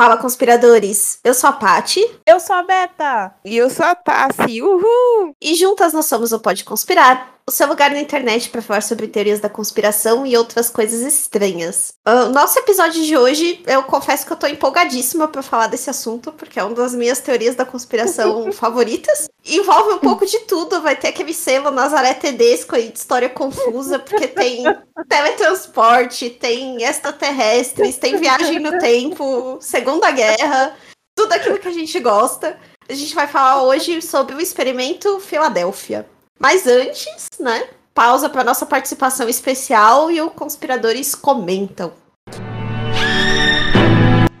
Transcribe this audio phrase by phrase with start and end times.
[0.00, 1.18] Fala, conspiradores!
[1.22, 2.00] Eu sou a Pati.
[2.26, 3.34] Eu sou a Beta.
[3.44, 4.62] E eu sou a Tassi.
[4.62, 5.36] Uhul!
[5.38, 9.08] E juntas nós somos o Pode Conspirar, o seu lugar na internet para falar sobre
[9.08, 11.92] teorias da conspiração e outras coisas estranhas.
[12.06, 16.32] O nosso episódio de hoje, eu confesso que eu tô empolgadíssima para falar desse assunto,
[16.32, 19.28] porque é uma das minhas teorias da conspiração favoritas.
[19.44, 23.98] Envolve um pouco de tudo, vai ter aquele selo Nazaré Tedesco aí de história confusa,
[23.98, 24.62] porque tem
[25.08, 29.58] teletransporte, tem extraterrestres, tem viagem no tempo,
[29.90, 30.76] Segunda Guerra,
[31.16, 32.56] tudo aquilo que a gente gosta.
[32.88, 36.06] A gente vai falar hoje sobre o experimento Filadélfia.
[36.38, 37.68] Mas antes, né?
[37.92, 41.92] Pausa para nossa participação especial e o Conspiradores comentam.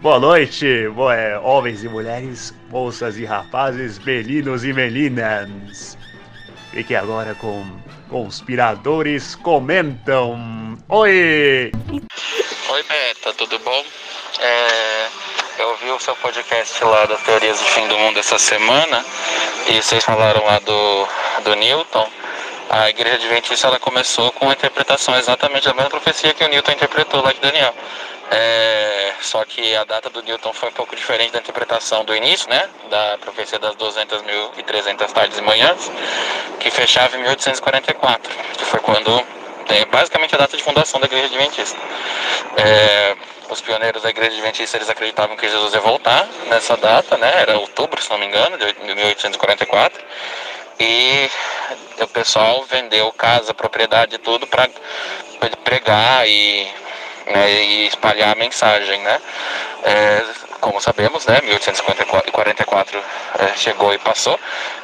[0.00, 0.68] Boa noite,
[1.12, 5.98] é, homens e mulheres, moças e rapazes, meninos e meninas.
[6.70, 7.66] Fique agora com
[8.08, 10.78] Conspiradores Comentam.
[10.88, 11.72] Oi!
[11.90, 13.84] Oi, Beta, tudo bom?
[14.38, 15.08] É,
[15.58, 19.04] eu ouvi o seu podcast lá das teorias do fim do mundo essa semana
[19.66, 21.08] e vocês falaram lá do,
[21.42, 22.08] do Newton.
[22.68, 26.72] A igreja adventista ela começou com a interpretação exatamente da mesma profecia que o Newton
[26.72, 27.74] interpretou lá de Daniel.
[28.30, 32.48] É, só que a data do Newton foi um pouco diferente da interpretação do início,
[32.48, 32.68] né?
[32.88, 35.90] Da profecia das 200.300 tardes e manhãs,
[36.60, 39.26] que fechava em 1844, que foi quando
[39.68, 41.78] é basicamente a data de fundação da igreja adventista.
[42.56, 43.16] É,
[43.50, 47.32] os pioneiros da igreja adventista eles acreditavam que Jesus ia voltar nessa data, né?
[47.36, 50.02] Era outubro, se não me engano, de 1844.
[50.78, 51.30] E
[52.00, 54.68] o pessoal vendeu casa, propriedade, tudo para
[55.62, 56.66] pregar e,
[57.26, 59.20] né, e, espalhar a mensagem, né?
[59.84, 60.24] É,
[60.60, 61.40] como sabemos, né?
[61.42, 63.04] 1844
[63.38, 64.38] é, chegou e passou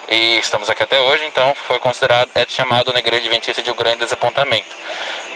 [0.08, 3.74] e estamos aqui até hoje, então foi considerado, é chamado na igreja adventista de um
[3.74, 4.74] grande desapontamento,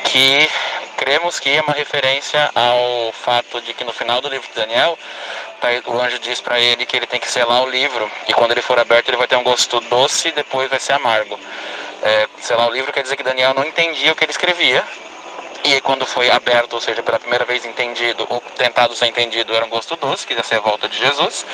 [0.04, 0.48] que
[0.96, 4.98] cremos que é uma referência ao fato de que no final do livro de Daniel,
[5.60, 8.52] tá o anjo diz para ele que ele tem que selar o livro e quando
[8.52, 11.38] ele for aberto ele vai ter um gosto doce e depois vai ser amargo.
[12.02, 14.84] É, selar o livro quer dizer que Daniel não entendia o que ele escrevia,
[15.64, 19.64] e quando foi aberto, ou seja, pela primeira vez entendido, ou tentado ser entendido, era
[19.64, 21.44] um gosto doce, que ia ser a volta de Jesus.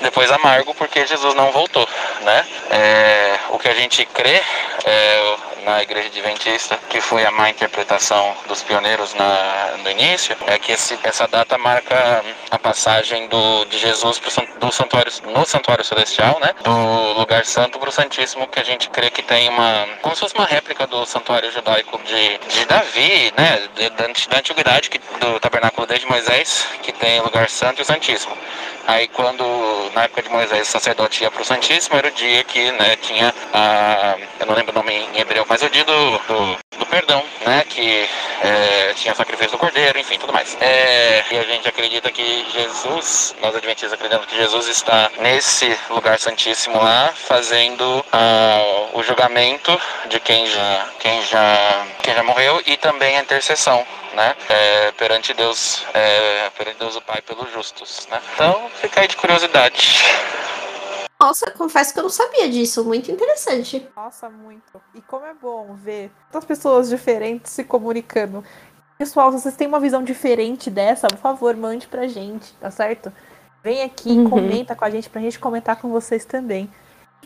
[0.00, 1.88] Depois amargo, porque Jesus não voltou,
[2.22, 2.46] né?
[2.70, 4.42] É, o que a gente crê
[4.84, 10.58] é, na igreja adventista, que foi a má interpretação dos pioneiros na, no início, é
[10.58, 15.84] que esse, essa data marca a passagem do, de Jesus pro, do santuário, no santuário
[15.84, 16.54] celestial, né?
[16.62, 20.20] Do lugar santo para o santíssimo, que a gente crê que tem uma, como se
[20.20, 23.49] fosse uma réplica do santuário judaico de, de Davi, né?
[23.50, 27.84] Da, da antiguidade, que, do tabernáculo desde Moisés, que tem o lugar santo e o
[27.84, 28.36] santíssimo.
[28.86, 29.44] Aí quando,
[29.94, 32.96] na época de Moisés, o sacerdote ia para o Santíssimo, era o dia que né,
[32.96, 34.16] tinha a.
[34.40, 37.62] Eu não lembro o nome em hebreu, mas o dia do, do, do perdão, né?
[37.68, 38.08] Que
[38.42, 40.56] é, tinha sacrifício do cordeiro, enfim, tudo mais.
[40.60, 46.18] É, e a gente acredita que Jesus, nós adventistas acreditamos que Jesus está nesse lugar
[46.18, 52.76] santíssimo lá, fazendo uh, o julgamento de quem já, quem já, quem já morreu e
[52.76, 53.84] também a intercessão
[54.14, 54.34] né?
[54.48, 58.20] É, perante Deus, é, perante Deus o Pai pelos justos, né?
[58.34, 60.02] Então, fica aí de curiosidade.
[61.18, 63.86] Nossa, confesso que eu não sabia disso, muito interessante.
[63.94, 64.80] Nossa, muito.
[64.94, 68.44] E como é bom ver tantas pessoas diferentes se comunicando.
[68.98, 73.12] Pessoal, se vocês têm uma visão diferente dessa, por favor, mande pra gente, tá certo?
[73.62, 74.28] Vem aqui, uhum.
[74.28, 76.70] comenta com a gente pra gente comentar com vocês também.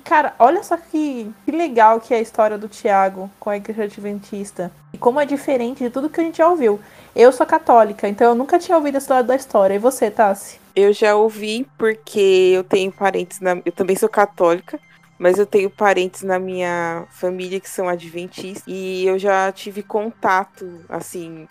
[0.05, 3.85] Cara, olha só que, que legal que é a história do Tiago com a igreja
[3.85, 4.71] adventista.
[4.93, 6.79] E como é diferente de tudo que a gente já ouviu.
[7.17, 9.75] Eu sou católica, então eu nunca tinha ouvido a história da história.
[9.75, 10.61] E você, Tassi?
[10.77, 13.57] Eu já ouvi porque eu tenho parentes na.
[13.65, 14.79] Eu também sou católica,
[15.19, 18.65] mas eu tenho parentes na minha família que são adventistas.
[18.67, 21.49] E eu já tive contato, assim,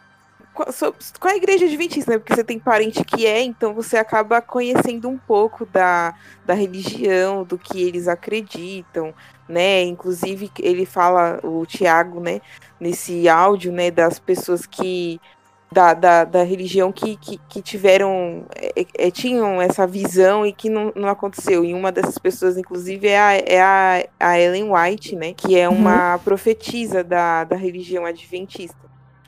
[0.53, 2.19] com a igreja adventista, né?
[2.19, 6.13] Porque você tem parente que é, então você acaba conhecendo um pouco da,
[6.45, 9.13] da religião, do que eles acreditam,
[9.49, 9.81] né?
[9.83, 12.39] Inclusive, ele fala, o Tiago, né,
[12.79, 15.19] nesse áudio, né, das pessoas que.
[15.71, 20.69] Da, da, da religião que, que, que tiveram, é, é, tinham essa visão e que
[20.69, 21.65] não, não aconteceu.
[21.65, 25.33] E uma dessas pessoas, inclusive, é a, é a, a Ellen White, né?
[25.33, 26.19] Que é uma uhum.
[26.19, 28.82] profetisa da, da religião adventista.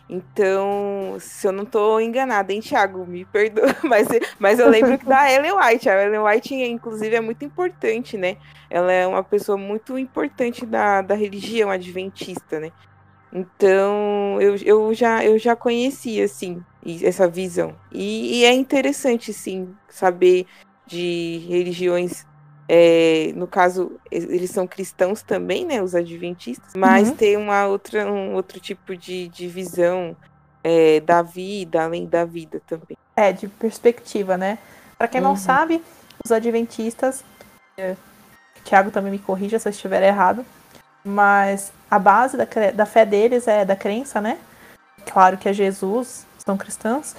[0.07, 3.05] Então, se eu não tô enganada, hein, Thiago?
[3.07, 4.07] Me perdoa, mas,
[4.37, 5.89] mas eu lembro que da Ellen White.
[5.89, 8.37] A Ellen White, inclusive, é muito importante, né?
[8.69, 12.71] Ela é uma pessoa muito importante da, da religião adventista, né?
[13.33, 16.63] Então, eu, eu, já, eu já conhecia, assim,
[17.03, 17.75] essa visão.
[17.91, 20.45] E, e é interessante, sim, saber
[20.85, 22.25] de religiões
[22.67, 25.81] é, no caso, eles são cristãos também, né?
[25.81, 27.15] Os adventistas, mas uhum.
[27.15, 30.15] tem uma outra, um outro tipo de, de visão
[30.63, 32.97] é, da vida, além da vida também.
[33.15, 34.57] É, de perspectiva, né?
[34.97, 35.37] Para quem não Uhum.
[35.37, 35.83] sabe,
[36.23, 37.23] os adventistas,
[37.77, 37.95] é,
[38.63, 40.43] Tiago também me corrija se eu estiver errado,
[41.03, 44.39] mas a base da, da fé deles é da crença, né?
[45.05, 47.15] Claro que é Jesus, são cristãos,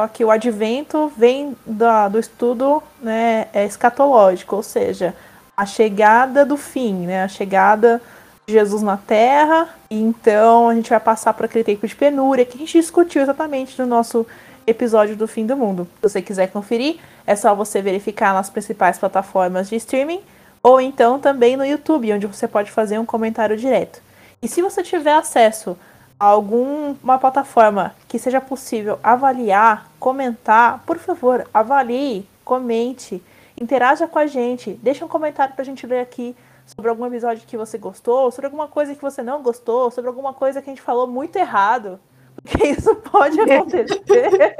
[0.00, 5.14] só que o advento vem da- do estudo né, é escatológico, ou seja,
[5.54, 7.22] a chegada do fim, né?
[7.22, 8.00] A chegada
[8.46, 12.46] de Jesus na Terra, e então a gente vai passar por aquele tempo de penúria
[12.46, 14.26] que a gente discutiu exatamente no nosso
[14.66, 15.86] episódio do fim do mundo.
[15.96, 20.22] Se você quiser conferir, é só você verificar nas principais plataformas de streaming
[20.62, 24.00] ou então também no YouTube, onde você pode fazer um comentário direto.
[24.42, 25.76] E se você tiver acesso
[26.20, 33.22] alguma plataforma que seja possível avaliar, comentar, por favor, avalie, comente,
[33.58, 36.36] interaja com a gente, deixa um comentário pra gente ler aqui
[36.66, 40.34] sobre algum episódio que você gostou, sobre alguma coisa que você não gostou, sobre alguma
[40.34, 41.98] coisa que a gente falou muito errado.
[42.36, 44.56] Porque isso pode acontecer.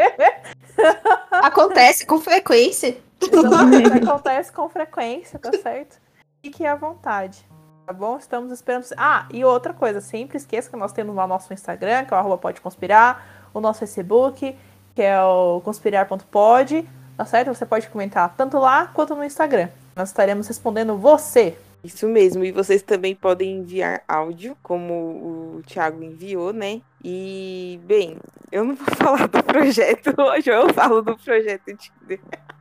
[1.30, 2.96] Acontece com frequência.
[3.20, 6.00] Exatamente, acontece com frequência, tá certo?
[6.42, 7.44] Fique à vontade,
[7.90, 8.16] tá bom?
[8.18, 8.86] Estamos esperando.
[8.96, 12.16] Ah, e outra coisa, sempre esqueça que nós temos lá o nosso Instagram, que é
[12.16, 14.56] o arroba pode conspirar, o nosso Facebook,
[14.94, 17.52] que é o conspirar.pod, tá certo?
[17.52, 19.68] Você pode comentar tanto lá quanto no Instagram.
[19.96, 21.58] Nós estaremos respondendo você.
[21.82, 26.82] Isso mesmo, e vocês também podem enviar áudio, como o Thiago enviou, né?
[27.02, 28.18] E, bem,
[28.52, 32.20] eu não vou falar do projeto hoje, eu falo do projeto Tinder.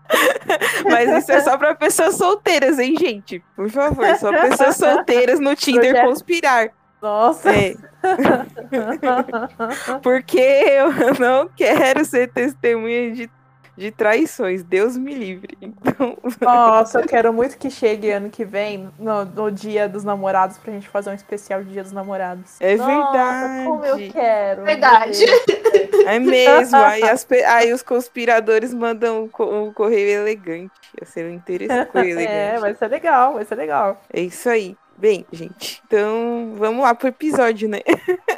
[0.90, 3.44] Mas isso é só pra pessoas solteiras, hein, gente?
[3.56, 6.70] Por favor, só pessoas solteiras no Tinder Projeto- conspirar.
[7.02, 7.50] Nossa!
[7.52, 7.76] É,
[10.04, 13.30] porque eu não quero ser testemunha de,
[13.80, 14.64] de traições.
[14.64, 15.58] Deus me livre.
[15.92, 20.58] Então, Nossa, eu quero muito que chegue ano que vem, no, no dia dos namorados,
[20.58, 22.56] pra gente fazer um especial de dia dos namorados.
[22.60, 24.14] É Nossa, Como eu verdade.
[24.14, 24.64] quero.
[24.64, 25.26] Verdade.
[26.06, 26.78] É mesmo.
[26.78, 30.72] Aí, as aí os conspiradores mandam co- um correio elegante.
[31.00, 31.90] Ia ser um interessante.
[32.30, 34.02] É, vai ser legal, vai ser legal.
[34.14, 34.76] É isso aí.
[35.00, 35.82] Bem, gente.
[35.88, 37.80] Então, vamos lá pro episódio, né?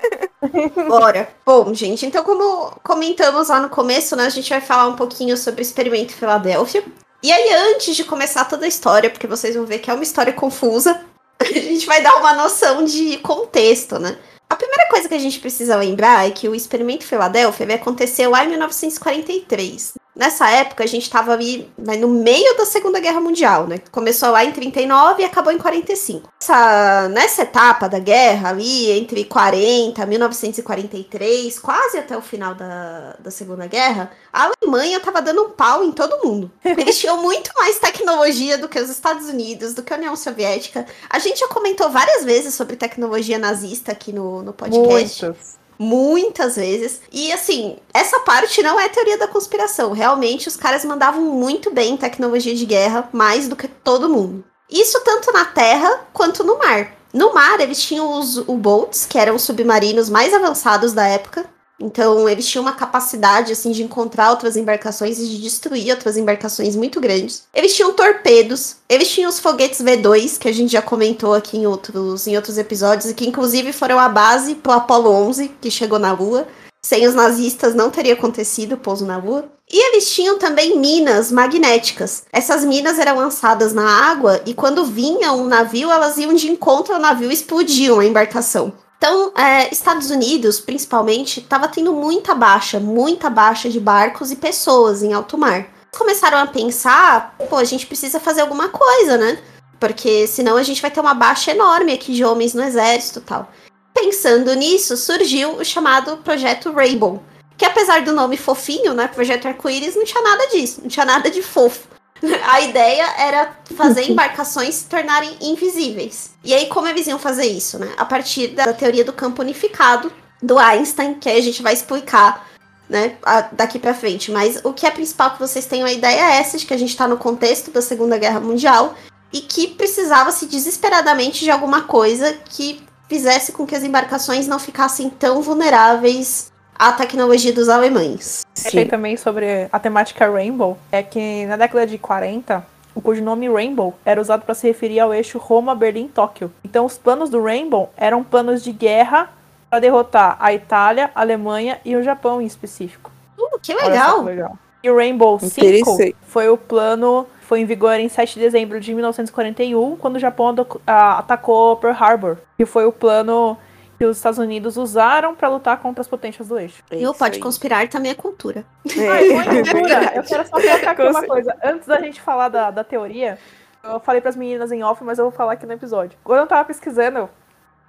[0.88, 1.28] Bora.
[1.44, 5.36] Bom, gente, então como comentamos lá no começo, né, a gente vai falar um pouquinho
[5.36, 6.84] sobre o experimento Filadélfia.
[7.24, 10.04] E aí, antes de começar toda a história, porque vocês vão ver que é uma
[10.04, 11.02] história confusa,
[11.42, 14.16] a gente vai dar uma noção de contexto, né?
[14.48, 18.46] A primeira coisa que a gente precisa lembrar é que o experimento Filadélfia aconteceu lá
[18.46, 19.94] em 1943.
[20.13, 23.80] Nessa época, a gente estava ali né, no meio da Segunda Guerra Mundial, né?
[23.92, 26.30] Começou lá em 39 e acabou em 45.
[26.42, 33.16] Essa, nessa etapa da guerra, ali entre 40 e 1943, quase até o final da,
[33.19, 36.52] da Segunda Guerra, a Alemanha estava dando um pau em todo mundo.
[36.63, 40.86] Eles tinham muito mais tecnologia do que os Estados Unidos, do que a União Soviética.
[41.10, 45.25] A gente já comentou várias vezes sobre tecnologia nazista aqui no, no podcast.
[45.25, 45.61] Muitos.
[45.83, 47.01] Muitas vezes.
[47.12, 49.94] E assim, essa parte não é teoria da conspiração.
[49.94, 54.44] Realmente, os caras mandavam muito bem em tecnologia de guerra, mais do que todo mundo.
[54.69, 56.95] Isso tanto na terra quanto no mar.
[57.12, 61.50] No mar, eles tinham os U-boats, que eram os submarinos mais avançados da época.
[61.81, 66.75] Então, eles tinham uma capacidade, assim, de encontrar outras embarcações e de destruir outras embarcações
[66.75, 67.43] muito grandes.
[67.53, 71.65] Eles tinham torpedos, eles tinham os foguetes V2, que a gente já comentou aqui em
[71.65, 75.97] outros, em outros episódios, e que inclusive foram a base pro Apollo 11, que chegou
[75.97, 76.47] na Lua.
[76.83, 79.50] Sem os nazistas não teria acontecido o pouso na Lua.
[79.71, 82.23] E eles tinham também minas magnéticas.
[82.31, 86.93] Essas minas eram lançadas na água e quando vinha um navio, elas iam de encontro
[86.93, 88.73] ao navio e explodiam a embarcação.
[89.01, 95.01] Então, é, Estados Unidos, principalmente, estava tendo muita baixa, muita baixa de barcos e pessoas
[95.01, 95.65] em alto mar.
[95.91, 99.41] Começaram a pensar, pô, a gente precisa fazer alguma coisa, né?
[99.79, 103.22] Porque senão a gente vai ter uma baixa enorme aqui de homens no exército e
[103.24, 103.50] tal.
[103.91, 107.24] Pensando nisso, surgiu o chamado Projeto Rainbow.
[107.58, 109.08] Que apesar do nome fofinho, né?
[109.08, 111.88] Projeto Arco-Íris, não tinha nada disso, não tinha nada de fofo.
[112.46, 116.32] A ideia era fazer embarcações se tornarem invisíveis.
[116.44, 117.94] E aí, como eles iam fazer isso, né?
[117.98, 120.12] A partir da teoria do campo unificado
[120.42, 122.48] do Einstein, que aí a gente vai explicar,
[122.90, 123.18] né,
[123.51, 124.32] daqui pra frente.
[124.32, 126.78] Mas o que é principal que vocês tenham a ideia é essa, de que a
[126.78, 128.96] gente tá no contexto da Segunda Guerra Mundial
[129.32, 135.10] e que precisava-se desesperadamente de alguma coisa que fizesse com que as embarcações não ficassem
[135.10, 136.50] tão vulneráveis
[136.81, 138.41] à tecnologia dos alemães.
[138.57, 143.47] Achei também sobre a temática Rainbow, é que na década de 40, o cujo nome
[143.47, 146.51] Rainbow era usado para se referir ao eixo Roma, Berlim, Tóquio.
[146.63, 149.29] Então os planos do Rainbow eram planos de guerra
[149.69, 153.11] para derrotar a Itália, a Alemanha e o Japão em específico.
[153.38, 154.19] Uh, que só legal!
[154.19, 154.57] que legal.
[154.83, 156.15] E o Rainbow 5 Interessante.
[156.23, 160.55] foi o plano, foi em vigor em 7 de dezembro de 1941, quando o Japão
[160.88, 162.38] a- atacou Pearl Harbor.
[162.57, 163.55] Que foi o plano
[164.01, 166.81] que os Estados Unidos usaram para lutar contra as potências do eixo.
[166.89, 167.39] É E o Pode aí.
[167.39, 168.65] Conspirar também é cultura.
[168.98, 169.08] É.
[169.08, 170.13] Ai, boa cultura.
[170.15, 171.55] Eu quero só colocar aqui uma coisa.
[171.63, 173.38] Antes da gente falar da, da teoria,
[173.84, 176.17] eu falei pras meninas em off, mas eu vou falar aqui no episódio.
[176.24, 177.29] Quando eu tava pesquisando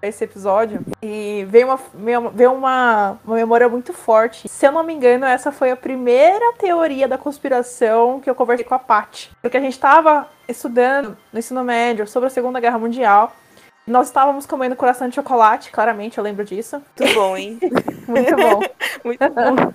[0.03, 4.47] esse episódio, e veio uma, veio veio uma, uma memória muito forte.
[4.51, 8.67] Se eu não me engano, essa foi a primeira teoria da conspiração que eu conversei
[8.67, 9.31] com a Paty.
[9.41, 13.35] Porque a gente tava estudando no ensino médio sobre a Segunda Guerra Mundial.
[13.87, 16.81] Nós estávamos comendo coração de chocolate, claramente, eu lembro disso.
[16.99, 17.59] Muito bom, hein?
[18.07, 18.61] Muito bom.
[19.05, 19.73] Muito bom.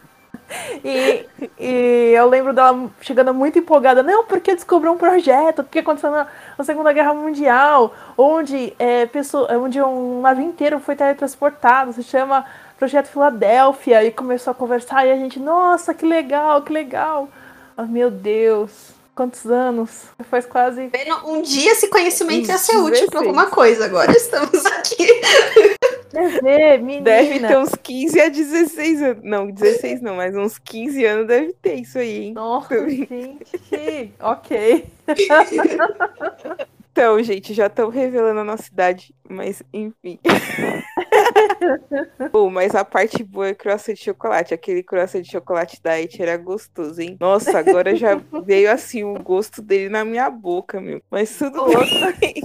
[0.83, 1.25] E,
[1.59, 6.27] e eu lembro dela chegando muito empolgada, não, porque descobriu um projeto, porque aconteceu na,
[6.57, 12.45] na Segunda Guerra Mundial, onde, é, pessoa, onde um navio inteiro foi teletransportado, se chama
[12.77, 17.27] Projeto Filadélfia, e começou a conversar, e a gente, nossa, que legal, que legal.
[17.75, 20.03] Ah, meu Deus, quantos anos?
[20.29, 20.87] Faz quase.
[20.87, 23.25] Vendo, Um dia esse conhecimento ia ser útil pra 16.
[23.25, 23.85] alguma coisa.
[23.85, 25.07] Agora estamos aqui.
[26.11, 27.01] TV, menina.
[27.01, 29.23] Deve ter uns 15 a 16 anos.
[29.23, 32.33] Não, 16 não, mas uns 15 anos deve ter isso aí, hein?
[32.33, 34.13] Nossa, gente.
[34.19, 34.85] ok.
[36.97, 40.19] Então, gente, já estão revelando a nossa idade, mas enfim.
[42.33, 44.51] Bom, mas a parte boa é croissant de chocolate.
[44.51, 47.15] Aquele croissant de chocolate da It era gostoso, hein?
[47.19, 50.99] Nossa, agora já veio assim o gosto dele na minha boca, meu.
[51.11, 51.67] Mas tudo
[52.19, 52.41] bem.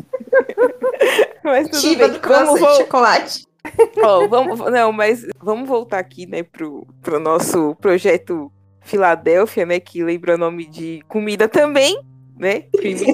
[1.43, 2.11] mas tudo bem.
[2.11, 3.47] do croissant de chocolate.
[4.03, 10.05] Ó, vamos, não, mas vamos voltar aqui, né, pro, pro nosso projeto Filadélfia, né, que
[10.05, 11.99] lembra o nome de comida também,
[12.43, 13.05] né, cheese.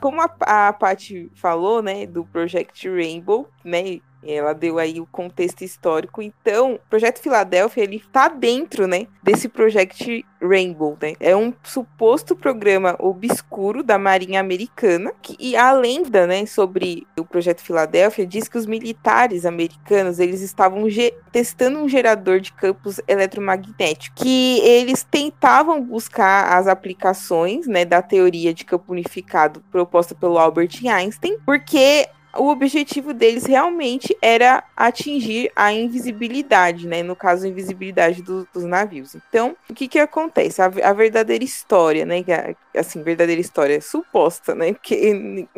[0.00, 5.62] Como a, a Paty falou, né, do Project Rainbow, né, ela deu aí o contexto
[5.62, 6.22] histórico.
[6.22, 11.14] Então, o Projeto Filadélfia, ele tá dentro, né, desse Project Rainbow, né?
[11.20, 17.24] É um suposto programa obscuro da Marinha Americana, que, e a lenda, né, sobre o
[17.24, 20.84] Projeto Filadélfia diz que os militares americanos, eles estavam
[21.30, 28.54] testando um gerador de campos eletromagnéticos, que eles tentavam buscar as aplicações, né, da teoria
[28.54, 35.72] de campo unificado proposta pelo Albert Einstein, porque o objetivo deles realmente era atingir a
[35.72, 37.02] invisibilidade, né?
[37.02, 39.14] No caso, a invisibilidade do- dos navios.
[39.14, 40.62] Então, o que que acontece?
[40.62, 42.24] A, a verdadeira história, né?
[42.28, 44.72] a- Assim, verdadeira história suposta, né?
[44.72, 45.48] Porque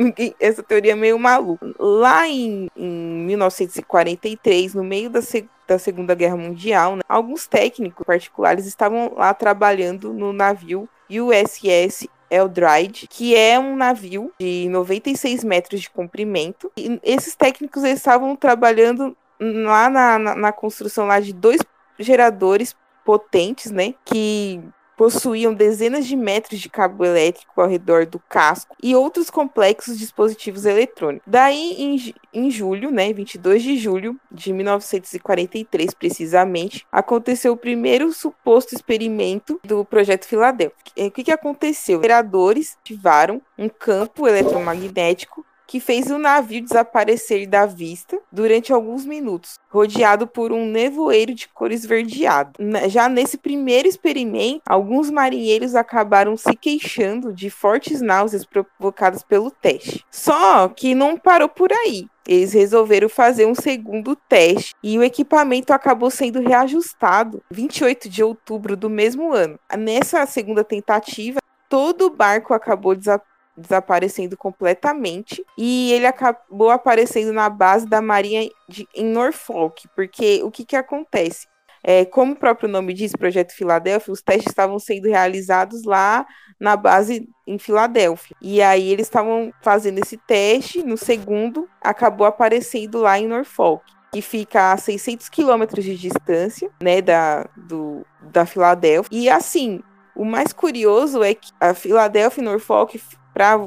[0.40, 1.70] essa teoria é meio maluca.
[1.78, 8.04] Lá em, em 1943, no meio da, se- da Segunda Guerra Mundial, né, alguns técnicos
[8.06, 15.82] particulares estavam lá trabalhando no navio USS Eldridge, que é um navio de 96 metros
[15.82, 16.72] de comprimento.
[16.76, 21.60] E esses técnicos eles estavam trabalhando lá na, na, na construção lá de dois
[21.98, 22.74] geradores
[23.04, 23.94] potentes, né?
[24.04, 24.60] Que
[25.02, 30.64] possuíam dezenas de metros de cabo elétrico ao redor do casco e outros complexos dispositivos
[30.64, 31.26] eletrônicos.
[31.26, 38.76] Daí, em, em julho, né, 22 de julho de 1943, precisamente, aconteceu o primeiro suposto
[38.76, 40.78] experimento do projeto Filadélfia.
[40.96, 41.98] O que, que aconteceu?
[41.98, 49.58] Operadores ativaram um campo eletromagnético que fez o navio desaparecer da vista durante alguns minutos,
[49.70, 52.52] rodeado por um nevoeiro de cor esverdeado.
[52.58, 59.50] Na- Já nesse primeiro experimento, alguns marinheiros acabaram se queixando de fortes náuseas provocadas pelo
[59.50, 60.04] teste.
[60.10, 62.04] Só que não parou por aí.
[62.28, 68.76] Eles resolveram fazer um segundo teste e o equipamento acabou sendo reajustado 28 de outubro
[68.76, 69.58] do mesmo ano.
[69.78, 73.22] Nessa segunda tentativa, todo o barco acabou desa-
[73.56, 80.50] desaparecendo completamente e ele acabou aparecendo na base da Marinha de, em Norfolk, porque o
[80.50, 81.46] que, que acontece?
[81.84, 86.24] É, como o próprio nome diz, Projeto Filadélfia, os testes estavam sendo realizados lá
[86.60, 88.36] na base em Filadélfia.
[88.40, 94.22] E aí eles estavam fazendo esse teste, no segundo, acabou aparecendo lá em Norfolk, que
[94.22, 99.08] fica a 600 quilômetros de distância, né, da, do, da Filadélfia.
[99.10, 99.82] E assim,
[100.14, 103.02] o mais curioso é que a Filadélfia e Norfolk,
[103.32, 103.58] para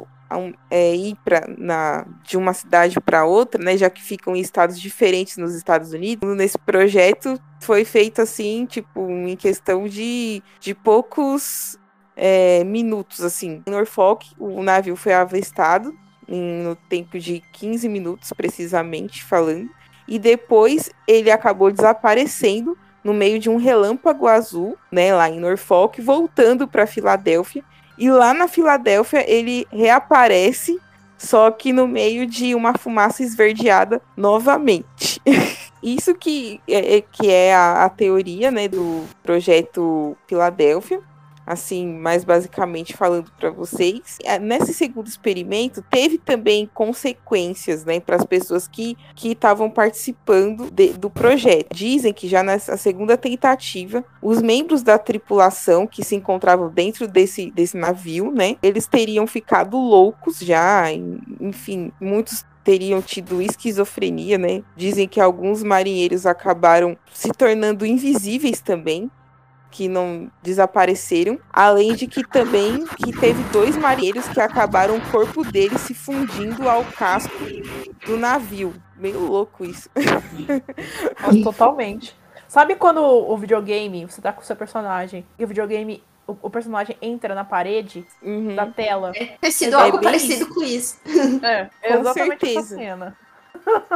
[0.71, 5.37] ir pra, na, de uma cidade para outra, né, já que ficam em estados diferentes
[5.37, 11.79] nos Estados Unidos, nesse projeto foi feito assim, tipo, em questão de, de poucos
[12.15, 13.63] é, minutos, assim.
[13.65, 15.93] Em Norfolk, o navio foi avistado
[16.27, 19.69] em, no tempo de 15 minutos, precisamente falando,
[20.07, 26.01] e depois ele acabou desaparecendo no meio de um relâmpago azul, né, lá em Norfolk,
[26.01, 27.63] voltando para Filadélfia.
[27.97, 30.79] E lá na Filadélfia ele reaparece,
[31.17, 35.21] só que no meio de uma fumaça esverdeada novamente.
[35.81, 40.99] Isso que é, que é a, a teoria né, do projeto Filadélfia.
[41.45, 44.17] Assim, mais basicamente falando para vocês.
[44.23, 50.93] É, nesse segundo experimento, teve também consequências, né, para as pessoas que estavam participando de,
[50.93, 51.73] do projeto.
[51.73, 57.51] Dizem que já nessa segunda tentativa, os membros da tripulação que se encontravam dentro desse,
[57.51, 60.91] desse navio, né, eles teriam ficado loucos já,
[61.39, 64.63] enfim, muitos teriam tido esquizofrenia, né?
[64.75, 69.09] Dizem que alguns marinheiros acabaram se tornando invisíveis também,
[69.75, 75.43] que não desapareceram, além de que também que teve dois marinheiros que acabaram o corpo
[75.43, 77.35] deles se fundindo ao casco
[78.05, 78.73] do navio.
[78.95, 79.89] Meio louco isso.
[81.21, 82.15] Nossa, totalmente.
[82.47, 86.49] Sabe quando o videogame, você tá com o seu personagem, e o videogame o, o,
[86.49, 88.55] personagem entra na parede uhum.
[88.55, 89.11] da tela.
[89.13, 90.53] É, ter sido é algo parecido isso.
[90.53, 90.97] com isso.
[91.43, 92.59] É, é exatamente certeza.
[92.59, 93.17] essa cena.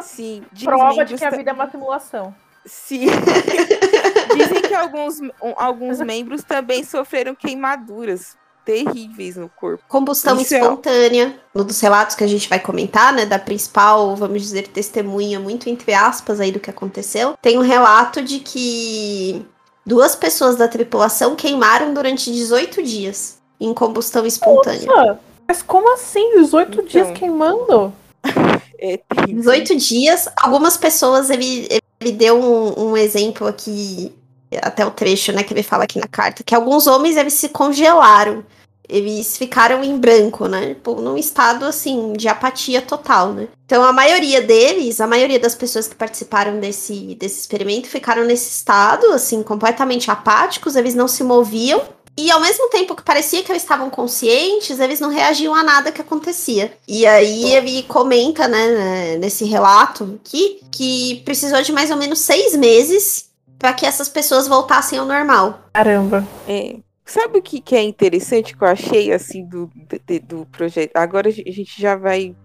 [0.01, 0.43] Sim.
[0.61, 2.35] Prova de que a vida é uma simulação.
[2.65, 3.07] Sim.
[4.39, 5.19] Dizem que alguns,
[5.55, 9.83] alguns membros também sofreram queimaduras terríveis no corpo.
[9.87, 11.57] Combustão Isso espontânea, é...
[11.57, 15.69] no dos relatos que a gente vai comentar, né, da principal, vamos dizer, testemunha, muito
[15.69, 17.35] entre aspas aí do que aconteceu.
[17.41, 19.45] Tem um relato de que
[19.85, 24.85] duas pessoas da tripulação queimaram durante 18 dias em combustão espontânea.
[24.85, 26.35] Nossa, mas como assim?
[26.35, 26.85] 18 então...
[26.85, 27.93] dias queimando?
[28.81, 30.29] É 18 dias.
[30.41, 31.67] Algumas pessoas, ele,
[31.99, 34.15] ele deu um, um, exemplo aqui,
[34.61, 37.49] até o trecho, né, que ele fala aqui na carta, que alguns homens, eles se
[37.49, 38.43] congelaram.
[38.87, 40.69] Eles ficaram em branco, né?
[40.69, 43.47] Tipo, num estado, assim, de apatia total, né?
[43.63, 48.49] Então, a maioria deles, a maioria das pessoas que participaram desse, desse experimento ficaram nesse
[48.49, 51.79] estado, assim, completamente apáticos, eles não se moviam
[52.19, 55.89] e ao mesmo tempo que parecia que eles estavam conscientes, eles não reagiam a nada
[55.89, 56.73] que acontecia.
[56.85, 62.57] E aí ele comenta, né, nesse relato aqui, que precisou de mais ou menos seis
[62.57, 63.28] meses
[63.59, 65.69] para que essas pessoas voltassem ao normal.
[65.73, 66.25] Caramba.
[66.47, 66.77] É.
[67.05, 70.95] Sabe o que, que é interessante que eu achei assim do, do, do projeto?
[70.95, 72.35] Agora a gente já vai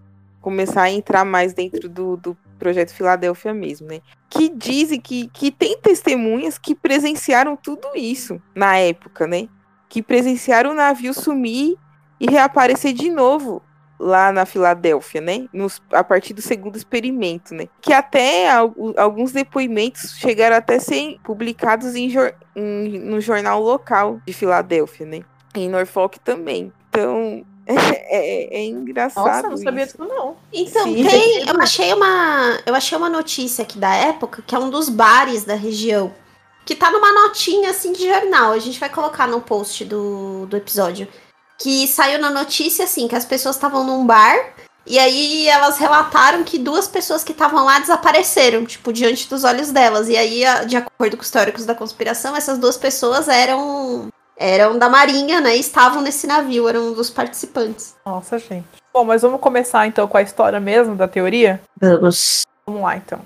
[0.40, 4.00] começar a entrar mais dentro do, do projeto Filadélfia mesmo, né?
[4.28, 9.48] Que dizem que, que tem testemunhas que presenciaram tudo isso na época, né?
[9.94, 11.76] que presenciaram o navio sumir
[12.18, 13.62] e reaparecer de novo
[13.98, 15.48] lá na Filadélfia, né?
[15.52, 17.68] Nos, a partir do segundo experimento, né?
[17.80, 18.48] Que até
[18.96, 22.12] alguns depoimentos chegaram até a ser publicados em,
[22.56, 25.20] em, no jornal local de Filadélfia, né?
[25.54, 26.72] Em Norfolk também.
[26.88, 29.26] Então, é, é, é, engraçado.
[29.26, 30.36] Nossa, não sabia disso, não.
[30.52, 31.04] Então, Sim.
[31.04, 31.48] tem.
[31.48, 35.44] Eu achei, uma, eu achei uma notícia aqui da época que é um dos bares
[35.44, 36.12] da região
[36.64, 38.52] que tá numa notinha assim de jornal.
[38.52, 41.06] A gente vai colocar no post do, do episódio.
[41.58, 44.54] Que saiu na notícia assim, que as pessoas estavam num bar
[44.86, 49.70] e aí elas relataram que duas pessoas que estavam lá desapareceram, tipo, diante dos olhos
[49.70, 50.08] delas.
[50.08, 54.88] E aí, de acordo com os teóricos da conspiração, essas duas pessoas eram eram da
[54.88, 55.56] Marinha, né?
[55.56, 57.94] E estavam nesse navio, eram um dos participantes.
[58.04, 58.66] Nossa, gente.
[58.92, 61.60] Bom, mas vamos começar então com a história mesmo da teoria?
[61.80, 62.42] Vamos.
[62.66, 63.20] Vamos lá, então.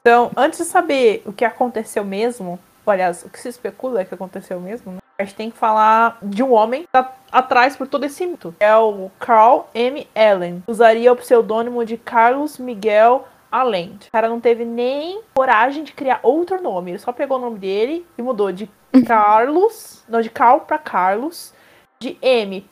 [0.00, 4.14] Então, antes de saber o que aconteceu mesmo, aliás, o que se especula é que
[4.14, 4.98] aconteceu mesmo, né?
[5.16, 8.54] A gente tem que falar de um homem que tá atrás por todo esse mito.
[8.58, 10.08] É o Carl M.
[10.14, 10.62] Allen.
[10.66, 14.08] Usaria o pseudônimo de Carlos Miguel Allende.
[14.08, 16.90] O cara não teve nem coragem de criar outro nome.
[16.90, 18.68] Ele só pegou o nome dele e mudou de
[19.06, 21.54] Carlos, não, de Carl para Carlos,
[22.00, 22.66] de M.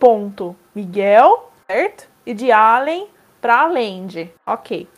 [0.75, 2.09] Miguel, certo?
[2.27, 3.09] E de Allen
[3.41, 4.33] para Allende.
[4.45, 4.89] Ok.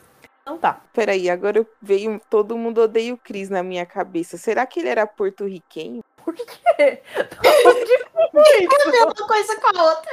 [0.43, 0.81] Então tá.
[0.93, 4.39] Peraí, agora veio Todo Mundo Odeia o Cris na minha cabeça.
[4.39, 6.03] Será que ele era porto-riquenho?
[6.25, 6.45] Por quê?
[6.79, 6.99] é
[8.83, 10.11] a mesma coisa com a outra.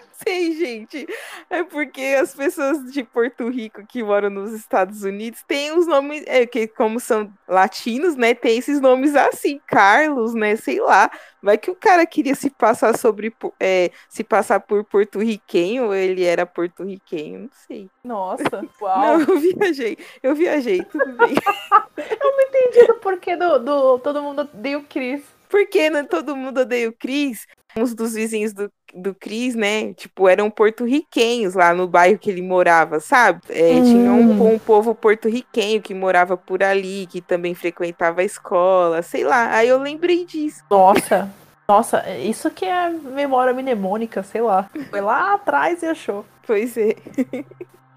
[0.22, 1.06] sei, gente.
[1.48, 6.22] É porque as pessoas de Porto Rico que moram nos Estados Unidos têm os nomes,
[6.26, 8.34] é, que como são latinos, né?
[8.34, 10.56] Tem esses nomes assim, Carlos, né?
[10.56, 11.10] Sei lá.
[11.42, 16.24] Vai que o cara queria se passar sobre é, se passar por porto-riquenho, ou ele
[16.24, 17.88] era porto-riquenho, não sei.
[18.02, 19.00] Nossa, uau.
[19.00, 21.34] Não, eu viajei, eu viajei, tudo bem.
[21.96, 25.22] eu não entendi do porquê do, do todo mundo deu Cris.
[25.48, 27.46] Porque né, todo mundo odeia o Cris.
[27.78, 29.92] Uns dos vizinhos do do Cris, né?
[29.94, 33.40] Tipo, eram porto-riquenhos lá no bairro que ele morava, sabe?
[33.48, 33.84] É, hum.
[33.84, 39.24] Tinha um, um povo porto-riquenho que morava por ali, que também frequentava a escola, sei
[39.24, 39.54] lá.
[39.54, 40.64] Aí eu lembrei disso.
[40.70, 41.30] Nossa,
[41.68, 44.70] nossa, isso que é memória mnemônica, sei lá.
[44.90, 46.24] Foi lá atrás e achou.
[46.46, 46.96] Pois é.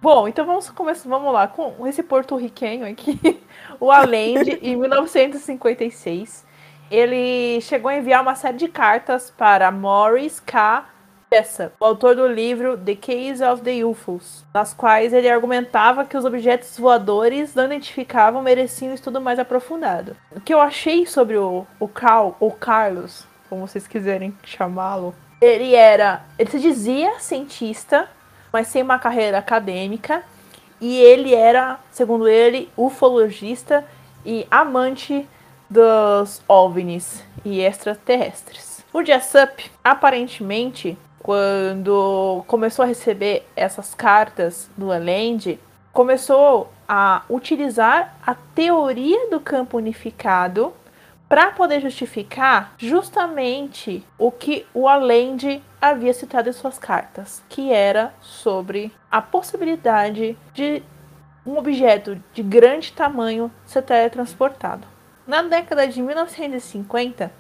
[0.01, 3.19] Bom, então vamos começar, vamos lá, com esse porto-riquenho aqui,
[3.81, 6.47] o Allende, em 1956
[6.89, 10.85] ele chegou a enviar uma série de cartas para Morris K.
[11.29, 16.17] Bessa, o autor do livro The Case of the UFOs, nas quais ele argumentava que
[16.17, 20.17] os objetos voadores não identificavam mereciam um estudo mais aprofundado.
[20.31, 25.13] O que eu achei sobre o, o Carl, ou Carlos, como vocês quiserem chamá-lo.
[25.39, 28.09] Ele era, ele se dizia cientista,
[28.51, 30.23] mas sem uma carreira acadêmica,
[30.81, 33.85] e ele era, segundo ele, ufologista
[34.25, 35.27] e amante
[35.69, 38.83] dos OVNIs e extraterrestres.
[38.91, 45.59] O Jessup, aparentemente, quando começou a receber essas cartas do Land,
[45.93, 50.73] começou a utilizar a teoria do campo unificado
[51.27, 58.11] para poder justificar justamente o que o Allende havia citado em suas cartas, que era
[58.19, 60.81] sobre a possibilidade de
[61.45, 64.87] um objeto de grande tamanho ser teletransportado.
[65.29, 67.31] Na década de 1950,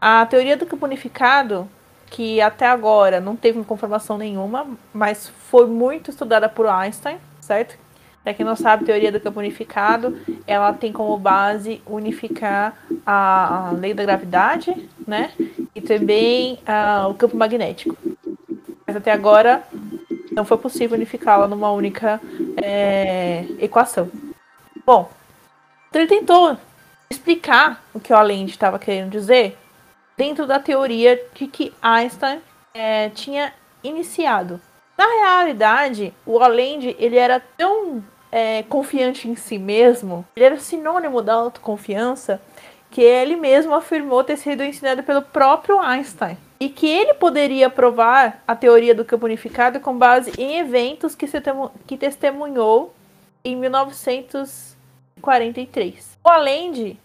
[0.00, 1.68] a teoria do campo unificado,
[2.06, 7.76] que até agora não teve confirmação nenhuma, mas foi muito estudada por Einstein, certo?
[8.24, 13.68] Para quem não sabe, a teoria do campo unificado, ela tem como base unificar a,
[13.68, 15.30] a lei da gravidade, né?
[15.74, 17.98] E também uh, o campo magnético.
[18.86, 19.62] Mas até agora
[20.32, 22.18] não foi possível unificá-la numa única
[22.56, 24.10] é, equação.
[24.86, 25.10] Bom,
[25.92, 26.56] ele tentou
[27.12, 29.58] explicar o que o Allende estava querendo dizer
[30.16, 32.40] dentro da teoria de que Einstein
[32.72, 34.60] é, tinha iniciado.
[34.96, 41.22] Na realidade, o Allende ele era tão é, confiante em si mesmo, ele era sinônimo
[41.22, 42.40] da autoconfiança,
[42.90, 46.36] que ele mesmo afirmou ter sido ensinado pelo próprio Einstein.
[46.60, 51.26] E que ele poderia provar a teoria do campo unificado com base em eventos que,
[51.26, 51.40] se
[51.86, 52.92] que testemunhou
[53.42, 56.09] em 1943.
[56.22, 56.98] O Allende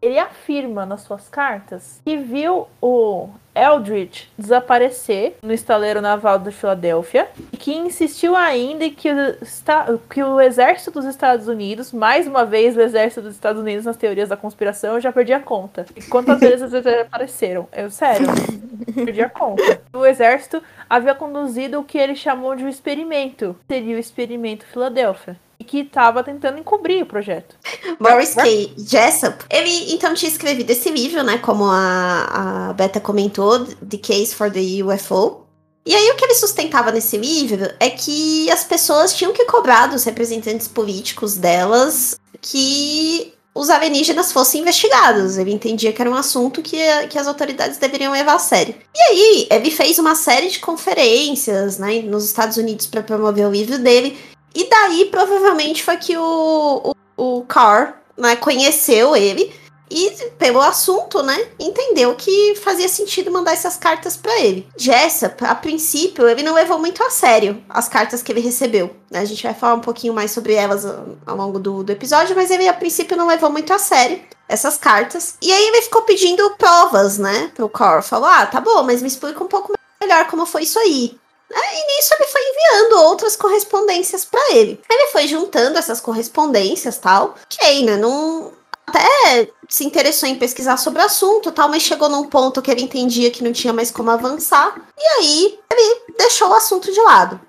[0.00, 7.28] ele afirma nas suas cartas que viu o Eldridge desaparecer no estaleiro naval de Filadélfia
[7.52, 12.76] e que insistiu ainda que o, que o exército dos Estados Unidos, mais uma vez
[12.76, 15.86] o exército dos Estados Unidos nas teorias da conspiração, eu já perdi a conta.
[15.96, 17.68] E quantas vezes eles apareceram?
[17.72, 18.26] Eu, sério,
[18.94, 19.80] perdi a conta.
[19.92, 23.56] O exército havia conduzido o que ele chamou de um experimento.
[23.68, 27.56] Seria o experimento Filadélfia e que estava tentando encobrir o projeto.
[27.98, 28.72] Boris K.
[28.76, 33.47] Jessup, ele então tinha escrevido esse livro, né, como a, a Beta comentou,
[33.88, 35.46] The Case for the UFO.
[35.86, 39.86] E aí o que ele sustentava nesse livro é que as pessoas tinham que cobrar
[39.86, 45.38] dos representantes políticos delas que os alienígenas fossem investigados.
[45.38, 46.76] Ele entendia que era um assunto que,
[47.08, 48.74] que as autoridades deveriam levar a sério.
[48.94, 53.50] E aí, ele fez uma série de conferências né, nos Estados Unidos para promover o
[53.50, 54.18] livro dele.
[54.54, 59.52] E daí, provavelmente, foi que o, o, o Carr né, conheceu ele
[59.90, 64.68] e, pelo assunto, né, entendeu que fazia sentido mandar essas cartas para ele.
[64.76, 68.94] Jessup, a princípio, ele não levou muito a sério as cartas que ele recebeu.
[69.10, 69.20] Né?
[69.20, 72.50] A gente vai falar um pouquinho mais sobre elas ao longo do, do episódio, mas
[72.50, 75.36] ele, a princípio, não levou muito a sério essas cartas.
[75.42, 78.02] E aí ele ficou pedindo provas, né, pro Carr.
[78.02, 81.18] Falou, ah, tá bom, mas me explica um pouco melhor como foi isso aí.
[81.50, 81.60] Né?
[81.74, 84.80] E nisso ele foi enviando outras correspondências para ele.
[84.88, 87.34] Ele foi juntando essas correspondências tal.
[87.44, 87.96] Ok, né?
[87.96, 88.52] Não,
[88.88, 92.82] até se interessou em pesquisar sobre o assunto tal, mas chegou num ponto que ele
[92.82, 94.74] entendia que não tinha mais como avançar.
[94.98, 97.40] E aí ele deixou o assunto de lado.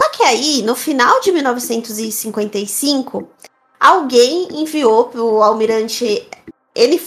[0.00, 3.28] Só que aí, no final de 1955,
[3.78, 6.28] alguém enviou para o almirante
[6.74, 7.00] N.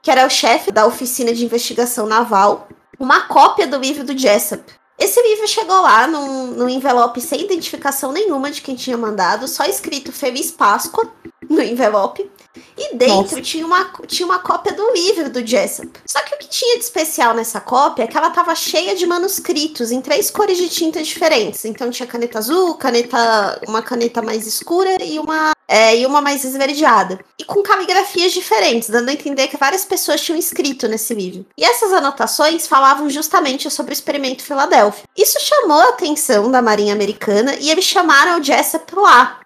[0.00, 4.62] Que era o chefe da oficina de investigação naval, uma cópia do livro do Jessup.
[4.98, 9.64] Esse livro chegou lá num, num envelope sem identificação nenhuma de quem tinha mandado, só
[9.64, 11.12] escrito Feliz Páscoa
[11.48, 12.30] no envelope.
[12.76, 15.90] E dentro tinha uma, tinha uma cópia do livro do Jessup.
[16.06, 19.06] Só que o que tinha de especial nessa cópia é que ela estava cheia de
[19.06, 21.64] manuscritos em três cores de tinta diferentes.
[21.64, 26.44] Então tinha caneta azul, caneta, uma caneta mais escura e uma, é, e uma mais
[26.44, 27.20] esverdeada.
[27.38, 31.46] E com caligrafias diferentes, dando a entender que várias pessoas tinham escrito nesse livro.
[31.56, 35.04] E essas anotações falavam justamente sobre o experimento Filadélfia.
[35.16, 39.38] Isso chamou a atenção da Marinha Americana e eles chamaram o Jessup lá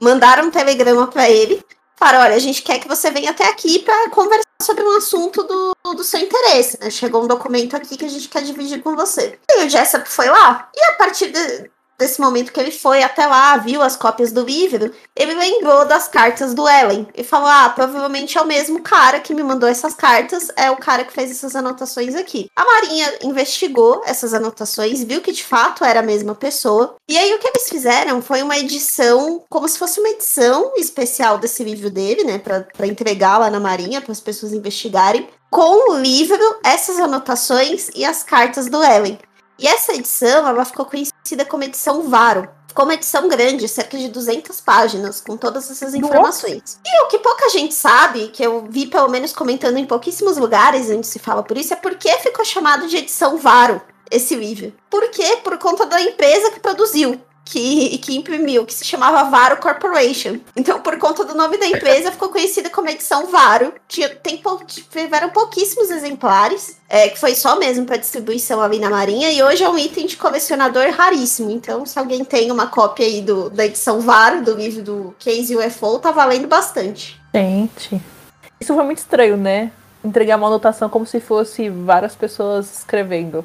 [0.00, 1.64] mandaram um telegrama para ele
[1.96, 5.42] Falaram, olha, a gente quer que você venha até aqui para conversar sobre um assunto
[5.42, 6.90] do, do seu interesse, né?
[6.90, 9.38] Chegou um documento aqui que a gente quer dividir com você.
[9.50, 11.70] E o Jessup foi lá, e a partir de,
[12.04, 16.06] desse momento que ele foi até lá, viu as cópias do livro, ele lembrou das
[16.06, 19.94] cartas do Ellen e falou: Ah, provavelmente é o mesmo cara que me mandou essas
[19.94, 22.50] cartas, é o cara que fez essas anotações aqui.
[22.54, 27.32] A Marinha investigou essas anotações, viu que de fato era a mesma pessoa, e aí
[27.32, 31.88] o que eles fizeram foi uma edição, como se fosse uma edição especial desse livro
[31.88, 35.26] dele, né, para entregar lá na Marinha, para as pessoas investigarem.
[35.50, 39.18] Com o livro, essas anotações e as cartas do Ellen.
[39.58, 42.48] E essa edição, ela ficou conhecida como edição Varo.
[42.66, 46.80] ficou uma edição grande, cerca de 200 páginas, com todas essas informações.
[46.84, 50.90] E o que pouca gente sabe, que eu vi pelo menos comentando em pouquíssimos lugares
[50.90, 54.72] onde se fala por isso, é por que ficou chamado de edição Varo esse livro.
[54.90, 55.38] Por quê?
[55.42, 60.38] Por conta da empresa que produziu que, que imprimiu, que se chamava Varo Corporation.
[60.56, 63.74] Então, por conta do nome da empresa, ficou conhecida como edição Varo.
[63.86, 69.30] Tinha, tem, tiveram pouquíssimos exemplares, é, que foi só mesmo para distribuição ali na Marinha,
[69.30, 71.50] e hoje é um item de colecionador raríssimo.
[71.50, 75.54] Então, se alguém tem uma cópia aí do, da edição Varo, do livro do Case
[75.54, 77.20] UFO, tá valendo bastante.
[77.34, 78.00] Gente,
[78.60, 79.70] isso foi muito estranho, né?
[80.02, 83.44] Entregar uma anotação como se fosse várias pessoas escrevendo.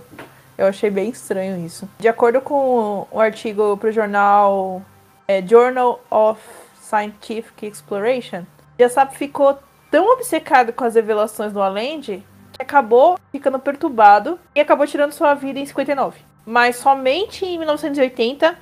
[0.59, 1.87] Eu achei bem estranho isso.
[1.97, 4.81] De acordo com o artigo para o jornal
[5.25, 6.41] é, Journal of
[6.81, 8.43] Scientific Exploration,
[8.77, 9.57] Jessap ficou
[9.89, 15.33] tão obcecado com as revelações do Allende que acabou ficando perturbado e acabou tirando sua
[15.33, 16.19] vida em 59.
[16.45, 18.53] Mas somente em 1980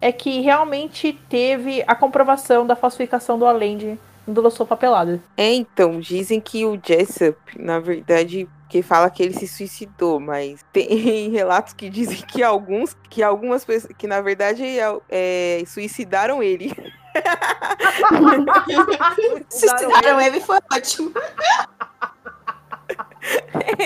[0.00, 5.20] é que realmente teve a comprovação da falsificação do Allende lançou papelada.
[5.36, 10.64] É, então, dizem que o Jessup, na verdade, que fala que ele se suicidou, mas
[10.72, 10.86] tem
[11.30, 16.72] relatos que dizem que alguns, que algumas pessoas, que na verdade é, é, suicidaram ele.
[19.50, 21.12] suicidaram ele foi ótimo.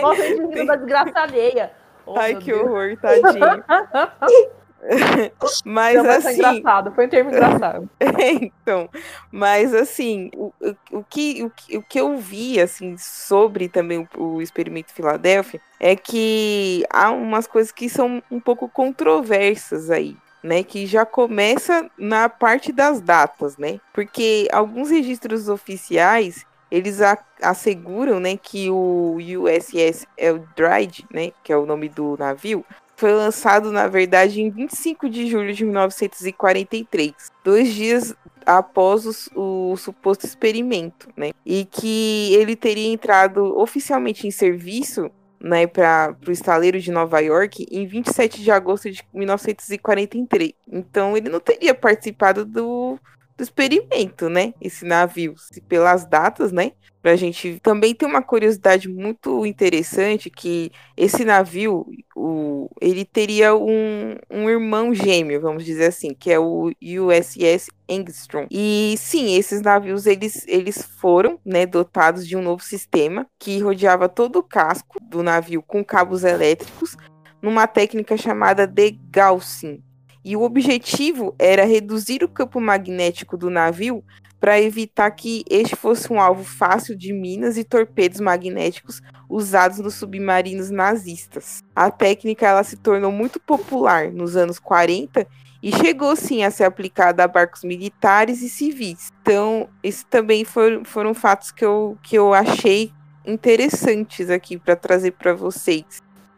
[0.01, 1.73] Nossa, ele da desgraça alheia.
[2.07, 2.63] Oh, Ai, que Deus.
[2.63, 3.65] horror, tadinho.
[5.65, 6.23] mas Não, assim.
[6.23, 7.91] Foi engraçado, foi um termo engraçado.
[8.41, 8.89] então,
[9.31, 10.53] mas assim, o,
[10.93, 15.97] o, que, o, o que eu vi assim sobre também o, o experimento Filadélfia é
[15.97, 20.17] que há umas coisas que são um pouco controversas aí.
[20.43, 23.81] Né, que já começa na parte das datas, né?
[23.93, 27.01] Porque alguns registros oficiais eles
[27.43, 32.65] asseguram, né, que o USS Eldridge, né, que é o nome do navio,
[32.97, 37.13] foi lançado, na verdade, em 25 de julho de 1943,
[37.45, 41.33] dois dias após o, o suposto experimento, né?
[41.45, 47.67] E que ele teria entrado oficialmente em serviço né, para o estaleiro de Nova York
[47.71, 50.53] em 27 de agosto de 1943.
[50.73, 52.99] Então ele não teria participado do,
[53.37, 54.55] do experimento, né?
[54.61, 56.73] Esse navio, se pelas datas, né?
[57.07, 64.17] Pra gente também tem uma curiosidade muito interessante que esse navio, o, ele teria um,
[64.29, 68.49] um irmão gêmeo, vamos dizer assim, que é o USS Engstrom.
[68.51, 74.09] E sim, esses navios eles, eles foram né, dotados de um novo sistema que rodeava
[74.09, 76.97] todo o casco do navio com cabos elétricos
[77.41, 79.79] numa técnica chamada de Gaussian.
[80.25, 84.03] E o objetivo era reduzir o campo magnético do navio
[84.41, 89.95] para evitar que este fosse um alvo fácil de minas e torpedos magnéticos usados nos
[89.95, 91.63] submarinos nazistas.
[91.75, 95.27] A técnica ela se tornou muito popular nos anos 40
[95.63, 99.13] e chegou sim a ser aplicada a barcos militares e civis.
[99.23, 102.93] Então, esses também foram, foram fatos que eu, que eu achei
[103.25, 105.85] interessantes aqui para trazer para vocês.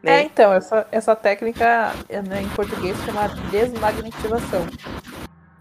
[0.03, 0.21] Né?
[0.21, 4.67] É, então, essa, essa técnica né, em português chama desmagnetização.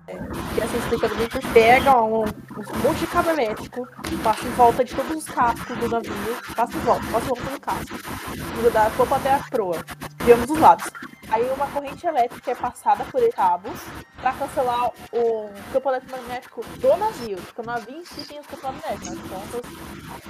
[0.07, 3.85] Que assim, explicando bem que pega um, um monte de cabo elétrico,
[4.23, 6.13] passa em volta de todos os cascos do navio,
[6.55, 9.83] passa em volta, passa em volta do casco, da topo até a proa,
[10.23, 10.89] de ambos os lados.
[11.29, 13.79] Aí uma corrente elétrica é passada por cabos
[14.21, 17.37] para cancelar o campo eletromagnético do navio.
[17.37, 19.09] Porque o navio em si tem os campos magnéticos.
[19.09, 19.61] Então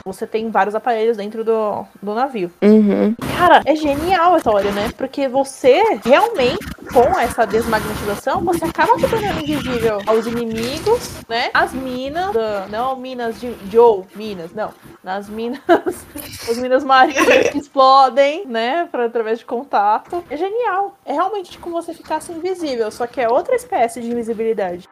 [0.06, 2.52] você tem vários aparelhos dentro do, do navio.
[2.62, 3.16] Uhum.
[3.38, 4.92] Cara, é genial a história, né?
[4.98, 11.50] Porque você realmente, com essa desmagnetização, você acaba se tornando invisível aos inimigos, né?
[11.54, 12.34] As minas,
[12.70, 14.74] não minas de Joe, minas, não.
[15.04, 15.62] Nas minas,
[16.50, 18.88] as minas marinhas que explodem, né?
[18.92, 20.24] Pra, através de contato.
[20.30, 20.87] É genial.
[21.06, 24.88] É realmente como você ficasse invisível, só que é outra espécie de invisibilidade.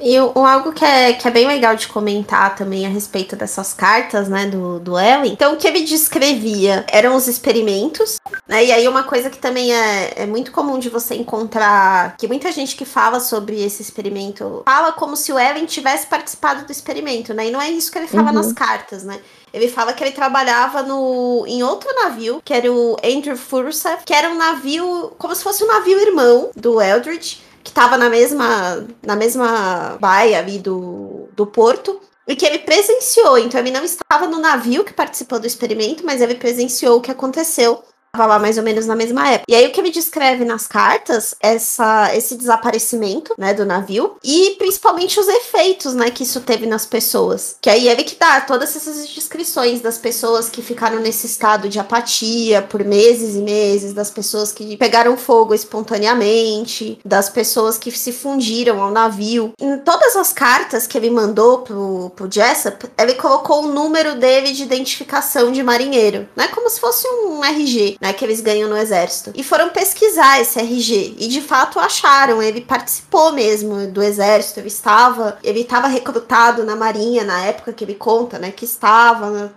[0.00, 3.74] E o, algo que é, que é bem legal de comentar também a respeito dessas
[3.74, 5.32] cartas, né, do, do Ellen.
[5.32, 9.74] Então, o que ele descrevia eram os experimentos, né, e aí uma coisa que também
[9.74, 14.62] é, é muito comum de você encontrar, que muita gente que fala sobre esse experimento
[14.64, 17.98] fala como se o Ellen tivesse participado do experimento, né, e não é isso que
[17.98, 18.34] ele fala uhum.
[18.34, 19.18] nas cartas, né.
[19.52, 24.12] Ele fala que ele trabalhava no, em outro navio, que era o Andrew Fursev, que
[24.12, 28.86] era um navio, como se fosse um navio irmão do Eldridge, que estava na mesma,
[29.02, 32.00] na mesma baia ali do, do porto.
[32.26, 36.20] E que ele presenciou, então ele não estava no navio que participou do experimento, mas
[36.20, 37.82] ele presenciou o que aconteceu
[38.26, 39.44] lá mais ou menos na mesma época.
[39.48, 44.56] E aí o que ele descreve nas cartas, essa, esse desaparecimento, né, do navio, e
[44.58, 47.56] principalmente os efeitos, né, que isso teve nas pessoas.
[47.60, 51.78] Que aí ele que dá todas essas descrições das pessoas que ficaram nesse estado de
[51.78, 58.12] apatia por meses e meses, das pessoas que pegaram fogo espontaneamente, das pessoas que se
[58.12, 59.52] fundiram ao navio.
[59.60, 64.52] Em todas as cartas que ele mandou pro, pro Jessup, ele colocou o número dele
[64.52, 68.76] de identificação de marinheiro, né, como se fosse um RG, né, que eles ganham no
[68.76, 69.32] exército.
[69.34, 74.68] E foram pesquisar esse RG e de fato acharam, ele participou mesmo do exército, ele
[74.68, 79.50] estava, ele estava recrutado na marinha na época que ele conta, né, que estava né,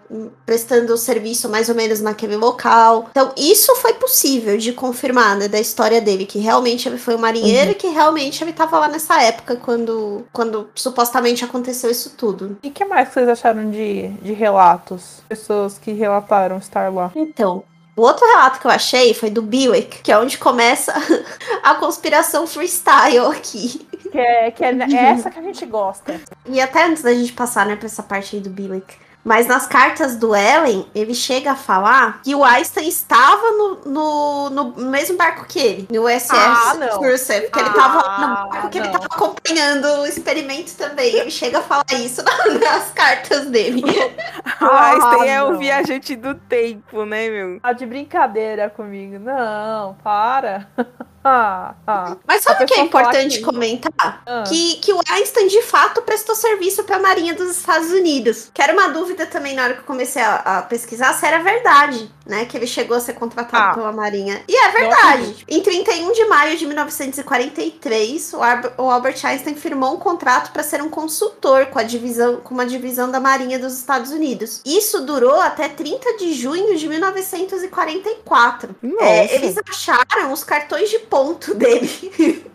[0.45, 3.07] prestando serviço mais ou menos naquele local.
[3.11, 7.19] Então, isso foi possível de confirmar, né, da história dele, que realmente ele foi um
[7.19, 7.71] marinheiro uhum.
[7.71, 12.57] e que realmente ele estava lá nessa época quando, quando supostamente aconteceu isso tudo.
[12.63, 15.21] E o que mais vocês acharam de, de relatos?
[15.27, 17.11] Pessoas que relataram estar lá.
[17.15, 17.63] Então,
[17.95, 20.93] o outro relato que eu achei foi do Buick, que é onde começa
[21.61, 23.87] a conspiração freestyle aqui.
[24.11, 24.71] Que é, que é
[25.11, 26.19] essa que a gente gosta.
[26.45, 28.95] E até antes da gente passar, né, pra essa parte aí do Buick.
[29.23, 34.49] Mas nas cartas do Ellen, ele chega a falar que o Einstein estava no, no,
[34.49, 38.69] no mesmo barco que ele, no USS ah, Cursive, que ah, ele estava no barco
[38.69, 38.85] que não.
[38.85, 41.15] ele estava acompanhando o experimento também.
[41.15, 42.23] Ele chega a falar isso
[42.59, 43.83] nas cartas dele.
[44.61, 47.59] o Einstein ah, é o viajante do tempo, né, meu?
[47.59, 49.19] Tá de brincadeira comigo.
[49.19, 50.67] Não, para.
[51.23, 52.17] Ah, ah.
[52.25, 54.23] Mas sabe o que é importante comentar?
[54.25, 54.43] Ah.
[54.47, 58.49] Que, que o Einstein de fato prestou serviço para a Marinha dos Estados Unidos.
[58.53, 61.39] Que era uma dúvida também na hora que eu comecei a, a pesquisar se era
[61.39, 62.45] verdade, né?
[62.45, 63.73] Que ele chegou a ser contratado ah.
[63.73, 64.43] pela Marinha.
[64.47, 65.45] E é verdade.
[65.47, 70.63] Em 31 de maio de 1943, o, Ar o Albert Einstein firmou um contrato para
[70.63, 74.61] ser um consultor com a divisão, com uma divisão da Marinha dos Estados Unidos.
[74.65, 78.75] Isso durou até 30 de junho de 1944.
[78.99, 81.89] É, eles acharam os cartões de ponto dele.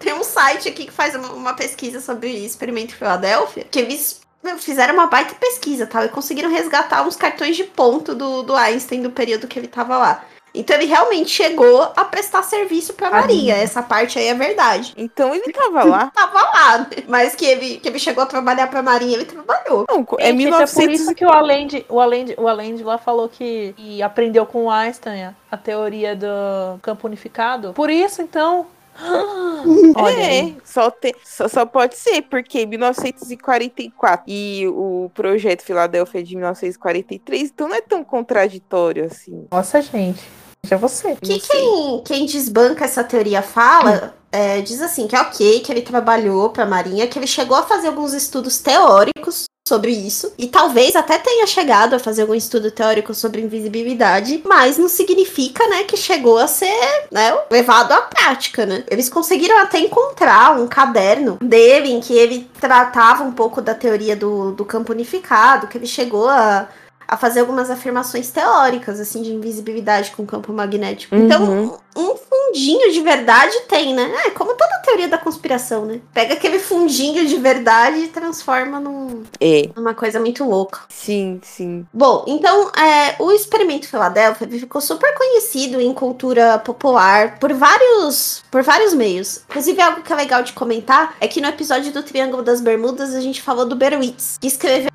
[0.00, 4.20] Tem um site aqui que faz uma, pesquisa sobre o experimento Filadélfia, que eles
[4.58, 9.00] fizeram uma baita pesquisa, tal, e conseguiram resgatar uns cartões de ponto do, do Einstein
[9.00, 10.24] do período que ele tava lá.
[10.54, 13.56] Então ele realmente chegou a prestar serviço pra Maria.
[13.56, 14.94] Essa parte aí é verdade.
[14.96, 16.10] Então ele tava lá.
[16.14, 16.78] tava lá.
[16.78, 16.86] Né?
[17.08, 19.84] Mas que ele, que ele chegou a trabalhar pra Marinha, ele trabalhou.
[19.88, 20.78] Não, é, 1900...
[20.78, 24.46] é por isso que o Allende, o Allende, o Allende lá falou que, que aprendeu
[24.46, 27.72] com o Einstein a teoria do campo unificado.
[27.72, 28.66] Por isso, então,
[29.96, 36.36] Olha é, só, te, só, só, pode ser, porque 1944 e o projeto Filadélfia de
[36.36, 39.46] 1943, então não é tão contraditório assim.
[39.50, 40.22] Nossa, gente.
[40.70, 41.16] É você.
[41.20, 45.82] Que quem, quem desbanca essa teoria fala, é, diz assim, que é ok, que ele
[45.82, 50.32] trabalhou para a Marinha, que ele chegou a fazer alguns estudos teóricos sobre isso.
[50.36, 55.66] E talvez até tenha chegado a fazer algum estudo teórico sobre invisibilidade, mas não significa,
[55.68, 58.84] né, que chegou a ser, né, levado à prática, né?
[58.90, 64.14] Eles conseguiram até encontrar um caderno dele em que ele tratava um pouco da teoria
[64.14, 66.68] do, do campo unificado, que ele chegou a
[67.06, 71.14] a fazer algumas afirmações teóricas, assim, de invisibilidade com campo magnético.
[71.14, 71.64] Então, uhum.
[71.64, 74.12] Então, um fundinho de verdade tem, né?
[74.26, 76.00] É como toda teoria da conspiração, né?
[76.12, 79.68] Pega aquele fundinho de verdade e transforma num, é.
[79.74, 80.80] numa coisa muito louca.
[80.88, 81.86] Sim, sim.
[81.92, 88.62] Bom, então, é, o experimento Filadélfia ficou super conhecido em cultura popular por vários, por
[88.62, 89.42] vários meios.
[89.48, 93.14] Inclusive, algo que é legal de comentar é que no episódio do Triângulo das Bermudas
[93.14, 94.90] a gente falou do Berwitz, que escreveu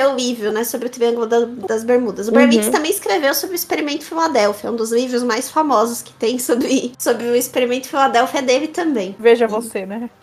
[0.00, 2.28] o livro, né, sobre o Triângulo da, das Bermudas.
[2.28, 2.72] O Berwitz uhum.
[2.72, 7.26] também escreveu sobre o Experimento Filadélfia, um dos livros mais famosos que tem sobre, sobre
[7.26, 9.16] o Experimento Filadélfia é dele também.
[9.18, 10.10] Veja você, né?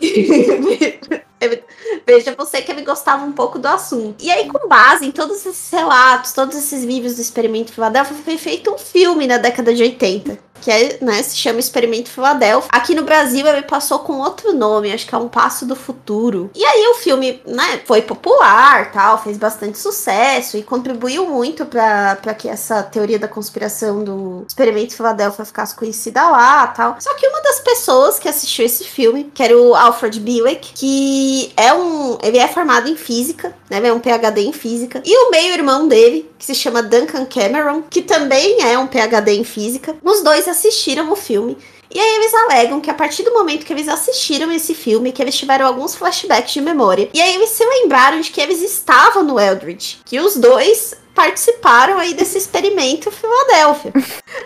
[2.06, 4.22] Veja você que ele gostava um pouco do assunto.
[4.22, 8.36] E aí, com base em todos esses relatos, todos esses livros do Experimento Filadélfia, foi
[8.36, 12.68] feito um filme na década de 80 que é, né, se chama Experimento Filadélfia.
[12.72, 16.50] Aqui no Brasil ele passou com outro nome, acho que é Um Passo do Futuro.
[16.54, 22.34] E aí o filme, né, foi popular, tal, fez bastante sucesso e contribuiu muito para
[22.36, 26.96] que essa teoria da conspiração do Experimento Filadélfia ficasse conhecida lá, tal.
[26.98, 31.52] Só que uma das pessoas que assistiu esse filme, que era o Alfred Bielek, que
[31.56, 35.30] é um, ele é formado em física, né, é um PhD em física, e o
[35.30, 39.96] meio-irmão dele, que se chama Duncan Cameron, que também é um PhD em física.
[40.02, 41.56] Os dois assistiram o filme.
[41.92, 45.20] E aí eles alegam que a partir do momento que eles assistiram esse filme, que
[45.20, 47.10] eles tiveram alguns flashbacks de memória.
[47.12, 49.98] E aí eles se lembraram de que eles estavam no Eldridge.
[50.04, 53.92] Que os dois participaram aí desse experimento Filadélfia.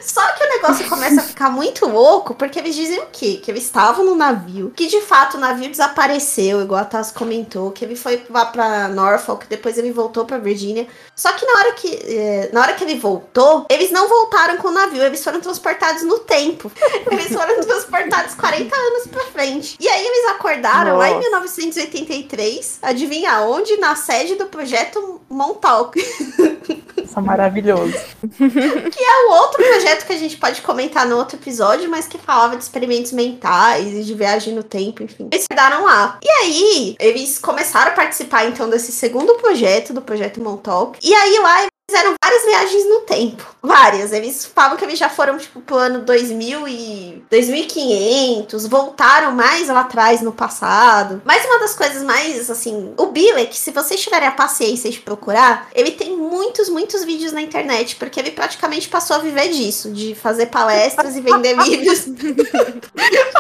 [0.01, 3.41] Só que o negócio começa a ficar muito louco, porque eles dizem o quê?
[3.43, 7.71] Que eles estavam no navio, que de fato o navio desapareceu, igual a Taz comentou,
[7.71, 10.87] que ele foi lá pra Norfolk, depois ele voltou pra Virgínia.
[11.15, 14.69] Só que na hora que, eh, na hora que ele voltou, eles não voltaram com
[14.69, 16.71] o navio, eles foram transportados no tempo.
[17.11, 19.77] Eles foram transportados 40 anos pra frente.
[19.79, 21.29] E aí eles acordaram lá em Nossa.
[21.29, 23.77] 1983, adivinha onde?
[23.77, 26.01] Na sede do projeto Montauk.
[27.03, 27.95] Isso é maravilhoso.
[27.95, 32.57] É o outro projeto que a gente pode comentar no outro episódio, mas que falava
[32.57, 35.29] de experimentos mentais e de viagem no tempo, enfim.
[35.31, 36.19] Eles daram lá.
[36.23, 40.99] E aí, eles começaram a participar então desse segundo projeto, do projeto Montauk.
[41.03, 43.55] E aí lá fizeram várias viagens no tempo.
[43.63, 44.13] Várias.
[44.13, 49.81] Eles falam que eles já foram, tipo, pro ano 2000 e 2500, voltaram mais lá
[49.81, 51.21] atrás no passado.
[51.25, 55.69] Mas uma das coisas mais, assim, o Bilek, se vocês tiverem a paciência de procurar,
[55.75, 60.15] ele tem muitos, muitos vídeos na internet, porque ele praticamente passou a viver disso, de
[60.15, 62.05] fazer palestras e vender livros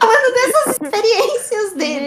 [0.00, 2.04] falando dessas experiências dele.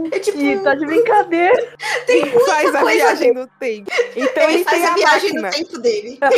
[0.00, 1.76] Gente, É tipo, tá de brincadeira.
[2.06, 3.40] tem Ele muita faz a coisa viagem dele.
[3.40, 3.90] no tempo.
[4.16, 5.42] Então Ele, ele, faz tem a viagem máquina.
[5.48, 6.18] no tempo dele.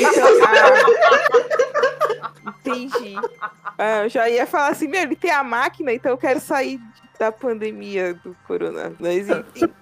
[2.47, 3.17] Entendi.
[3.79, 6.81] Ah, eu já ia falar assim, meu, ele tem a máquina, então eu quero sair
[7.19, 8.93] da pandemia do corona.
[8.99, 9.73] Mas enfim.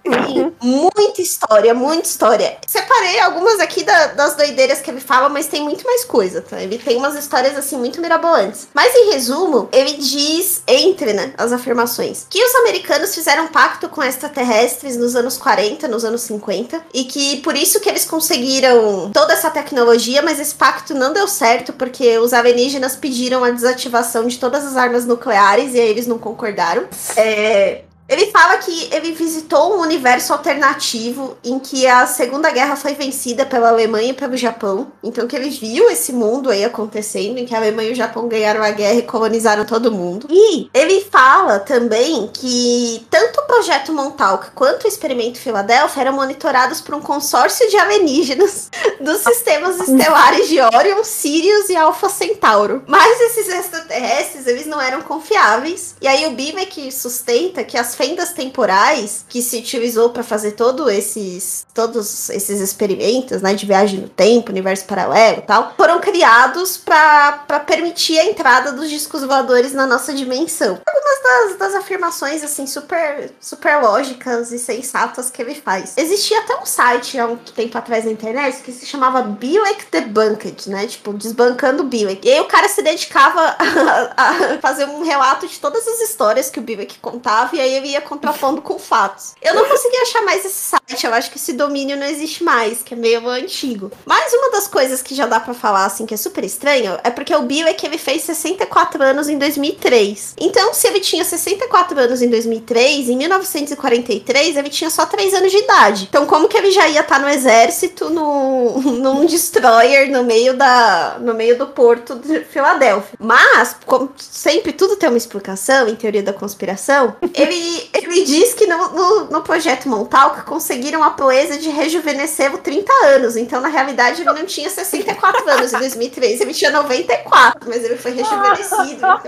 [0.61, 2.57] Muita história, muita história.
[2.67, 6.61] Separei algumas aqui da- das doideiras que ele fala, mas tem muito mais coisa, tá?
[6.61, 8.67] Ele tem umas histórias, assim, muito mirabolantes.
[8.73, 13.89] Mas, em resumo, ele diz, entre, né, as afirmações, que os americanos fizeram um pacto
[13.89, 19.09] com extraterrestres nos anos 40, nos anos 50, e que por isso que eles conseguiram
[19.13, 24.27] toda essa tecnologia, mas esse pacto não deu certo, porque os alienígenas pediram a desativação
[24.27, 26.87] de todas as armas nucleares, e aí eles não concordaram.
[27.15, 32.75] É, é, ele fala que ele visitou um universo alternativo em que a Segunda Guerra
[32.75, 34.91] foi vencida pela Alemanha e pelo Japão.
[35.01, 38.27] Então que ele viu esse mundo aí acontecendo, em que a Alemanha e o Japão
[38.27, 40.27] ganharam a guerra e colonizaram todo mundo.
[40.29, 46.81] E ele fala também que tanto o projeto Montauk quanto o experimento Filadélfia eram monitorados
[46.81, 52.83] por um consórcio de alienígenas dos sistemas estelares de Orion, Sirius e Alpha Centauro.
[52.87, 55.95] Mas esses extraterrestres, eles não eram confiáveis.
[56.01, 60.89] E aí o Bimek sustenta que as fendas temporais que se utilizou para fazer todo
[60.89, 66.77] esses, todos esses experimentos, né, de viagem no tempo, universo paralelo e tal, foram criados
[66.77, 70.81] para permitir a entrada dos discos voadores na nossa dimensão.
[70.83, 75.93] Algumas das, das afirmações, assim, super, super lógicas e sensatas que ele faz.
[75.95, 80.71] Existia até um site há um tempo atrás na internet que se chamava Bilek Debunked,
[80.71, 80.87] né?
[80.87, 82.27] Tipo, desbancando Bilek.
[82.27, 83.41] E aí o cara se dedicava
[84.17, 87.73] a, a fazer um relato de todas as histórias que o Bilek contava e aí
[87.75, 89.35] ele ia contrapondo com fatos.
[89.41, 92.81] Eu não consegui achar mais esse site, eu acho que esse domínio não existe mais,
[92.83, 93.91] que é meio antigo.
[94.05, 97.09] Mas uma das coisas que já dá pra falar, assim, que é super estranho, é
[97.09, 100.35] porque o Bilek, ele fez 64 anos em 2003.
[100.39, 105.51] Então, se ele tinha 64 anos em 2003, em 1943, ele tinha só 3 anos
[105.51, 106.07] de idade.
[106.09, 111.17] Então, como que ele já ia estar no exército, no, num destroyer no meio, da,
[111.19, 113.17] no meio do porto de Filadélfia?
[113.19, 118.65] Mas, como sempre tudo tem uma explicação, em teoria da conspiração, ele, ele diz que
[118.67, 123.35] no, no, no projeto Montauk conseguiram a proeza de rejuvenescê-lo 30 anos.
[123.35, 127.97] Então, na realidade, ele não tinha 64 anos em 2003, ele tinha 94, mas ele
[127.97, 128.91] foi rejuvenescido.
[128.91, 129.19] Então,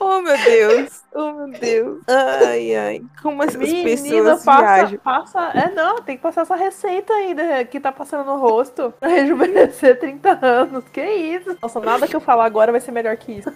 [0.00, 1.02] Oh, meu Deus.
[1.14, 2.02] Oh, meu Deus.
[2.06, 3.02] Ai, ai.
[3.22, 4.98] Como essas Menina, pessoas passa, viajam.
[4.98, 5.40] passa.
[5.54, 9.08] É, não, tem que passar essa receita aí né, que tá passando no rosto pra
[9.08, 10.84] rejuvenescer 30 anos.
[10.92, 11.56] Que isso?
[11.62, 13.50] Nossa, nada que eu falar agora vai ser melhor que isso.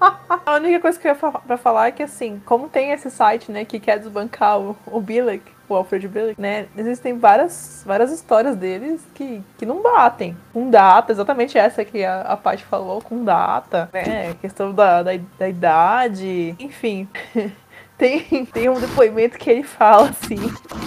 [0.46, 3.10] A única coisa que eu ia fa- pra falar é que, assim, como tem esse
[3.10, 8.12] site, né, que quer desbancar o, o Bilek, o Alfred Bilek, né, existem várias, várias
[8.12, 10.36] histórias deles que, que não batem.
[10.52, 15.12] Com data, exatamente essa que a, a Paty falou, com data, né, questão da, da,
[15.38, 17.08] da idade, enfim.
[17.98, 20.36] Tem, tem um depoimento que ele fala assim.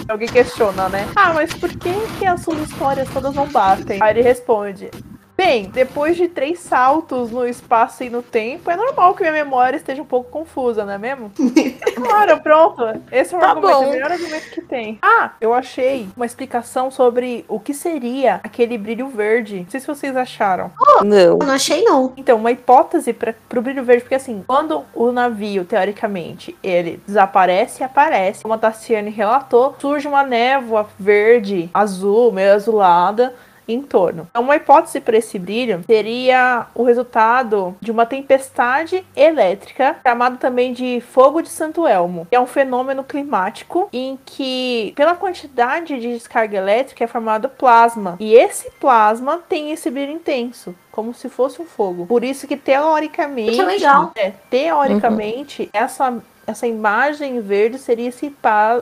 [0.08, 1.08] Alguém questiona, né?
[1.16, 3.98] Ah, mas por que, que as suas histórias todas não batem?
[4.00, 4.88] Aí ele responde.
[5.40, 9.74] Bem, depois de três saltos no espaço e no tempo, é normal que minha memória
[9.78, 11.32] esteja um pouco confusa, não é mesmo?
[11.96, 12.84] claro, pronto.
[13.10, 13.86] Esse é um Tá argumento, bom.
[13.86, 14.98] o melhor argumento que tem.
[15.00, 19.60] Ah, eu achei uma explicação sobre o que seria aquele brilho verde.
[19.60, 20.70] Não sei se vocês acharam.
[21.02, 21.16] Não.
[21.16, 22.12] eu não achei, não.
[22.18, 27.80] Então, uma hipótese para pro brilho verde, porque assim, quando o navio, teoricamente, ele desaparece
[27.80, 33.34] e aparece, como a Tassiane relatou, surge uma névoa verde, azul, meio azulada,
[33.72, 34.26] em torno.
[34.30, 40.72] Então, uma hipótese para esse brilho seria o resultado de uma tempestade elétrica, chamado também
[40.72, 46.12] de fogo de Santo Elmo, que é um fenômeno climático em que, pela quantidade de
[46.14, 48.16] descarga elétrica, é formado plasma.
[48.20, 52.04] E esse plasma tem esse brilho intenso como se fosse um fogo.
[52.06, 54.12] Por isso que teoricamente, Que legal.
[54.16, 58.34] é, teoricamente, essa essa imagem verde seria esse,